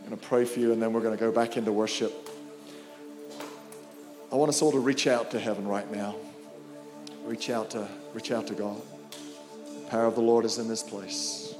I'm 0.01 0.09
going 0.09 0.19
to 0.19 0.27
pray 0.27 0.43
for 0.43 0.59
you, 0.59 0.73
and 0.73 0.81
then 0.81 0.91
we're 0.91 0.99
going 0.99 1.17
to 1.17 1.19
go 1.19 1.31
back 1.31 1.55
into 1.55 1.71
worship. 1.71 2.11
I 4.29 4.35
want 4.35 4.49
us 4.49 4.61
all 4.61 4.73
to 4.73 4.79
reach 4.79 5.07
out 5.07 5.31
to 5.31 5.39
heaven 5.39 5.65
right 5.65 5.89
now. 5.89 6.17
Reach 7.23 7.49
out 7.49 7.69
to, 7.69 7.87
reach 8.13 8.31
out 8.31 8.45
to 8.47 8.53
God. 8.53 8.81
The 9.65 9.89
power 9.89 10.07
of 10.07 10.15
the 10.15 10.21
Lord 10.21 10.43
is 10.43 10.57
in 10.57 10.67
this 10.67 10.83
place. 10.83 11.55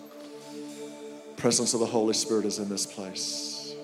presence 1.38 1.73
of 1.73 1.79
the 1.79 1.86
Holy 1.86 2.13
Spirit 2.13 2.43
is 2.43 2.59
in 2.59 2.67
this 2.67 2.86
place. 2.86 3.75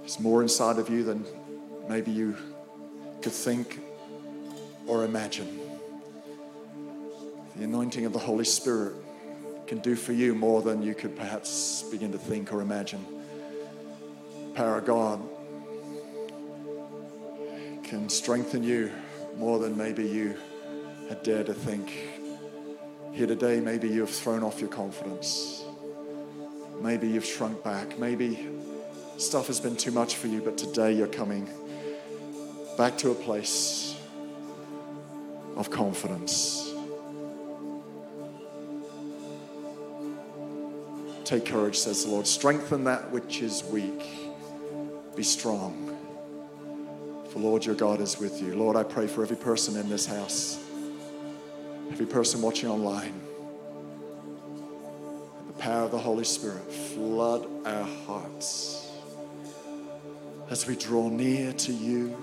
There's 0.00 0.20
more 0.20 0.42
inside 0.42 0.76
of 0.78 0.90
you 0.90 1.02
than 1.02 1.24
maybe 1.88 2.10
you 2.10 2.36
could 3.22 3.32
think 3.32 3.80
or 4.86 5.04
imagine. 5.04 5.63
The 7.56 7.64
anointing 7.64 8.04
of 8.04 8.12
the 8.12 8.18
Holy 8.18 8.44
Spirit 8.44 8.94
can 9.68 9.78
do 9.78 9.94
for 9.94 10.12
you 10.12 10.34
more 10.34 10.60
than 10.60 10.82
you 10.82 10.94
could 10.94 11.16
perhaps 11.16 11.84
begin 11.84 12.10
to 12.10 12.18
think 12.18 12.52
or 12.52 12.60
imagine. 12.60 13.04
Power 14.54 14.78
of 14.78 14.84
God 14.84 15.22
can 17.84 18.08
strengthen 18.08 18.64
you 18.64 18.90
more 19.36 19.60
than 19.60 19.76
maybe 19.76 20.04
you 20.04 20.36
had 21.08 21.22
dared 21.22 21.46
to 21.46 21.54
think. 21.54 21.88
Here 23.12 23.28
today, 23.28 23.60
maybe 23.60 23.88
you 23.88 24.00
have 24.00 24.10
thrown 24.10 24.42
off 24.42 24.60
your 24.60 24.70
confidence. 24.70 25.62
Maybe 26.80 27.08
you've 27.08 27.24
shrunk 27.24 27.62
back. 27.62 27.98
Maybe 28.00 28.48
stuff 29.16 29.46
has 29.46 29.60
been 29.60 29.76
too 29.76 29.92
much 29.92 30.16
for 30.16 30.26
you, 30.26 30.40
but 30.40 30.58
today 30.58 30.92
you're 30.92 31.06
coming 31.06 31.48
back 32.76 32.98
to 32.98 33.12
a 33.12 33.14
place 33.14 33.96
of 35.54 35.70
confidence. 35.70 36.73
Take 41.24 41.46
courage, 41.46 41.78
says 41.78 42.04
the 42.04 42.10
Lord. 42.10 42.26
Strengthen 42.26 42.84
that 42.84 43.10
which 43.10 43.40
is 43.40 43.64
weak. 43.64 44.02
Be 45.16 45.22
strong. 45.22 45.96
For 47.30 47.38
Lord 47.38 47.64
your 47.64 47.74
God 47.74 48.00
is 48.00 48.18
with 48.18 48.42
you. 48.42 48.54
Lord, 48.54 48.76
I 48.76 48.82
pray 48.82 49.06
for 49.06 49.22
every 49.22 49.36
person 49.36 49.76
in 49.76 49.88
this 49.88 50.04
house, 50.04 50.58
every 51.90 52.04
person 52.04 52.42
watching 52.42 52.68
online. 52.68 53.20
The 55.46 55.54
power 55.54 55.84
of 55.84 55.92
the 55.92 55.98
Holy 55.98 56.24
Spirit 56.24 56.70
flood 56.70 57.46
our 57.64 57.84
hearts 58.06 58.90
as 60.50 60.66
we 60.66 60.76
draw 60.76 61.08
near 61.08 61.52
to 61.54 61.72
you. 61.72 62.16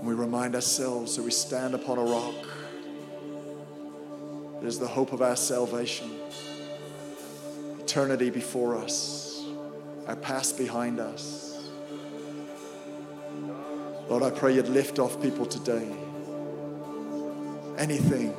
We 0.00 0.14
remind 0.14 0.54
ourselves 0.54 1.16
that 1.16 1.22
we 1.22 1.32
stand 1.32 1.74
upon 1.74 1.98
a 1.98 2.04
rock. 2.04 2.57
Is 4.68 4.78
the 4.78 4.86
hope 4.86 5.14
of 5.14 5.22
our 5.22 5.34
salvation. 5.34 6.10
Eternity 7.80 8.28
before 8.28 8.76
us, 8.76 9.42
our 10.06 10.14
past 10.14 10.58
behind 10.58 11.00
us. 11.00 11.70
Lord, 14.10 14.22
I 14.22 14.30
pray 14.30 14.56
you'd 14.56 14.68
lift 14.68 14.98
off 14.98 15.22
people 15.22 15.46
today. 15.46 15.90
Anything, 17.78 18.34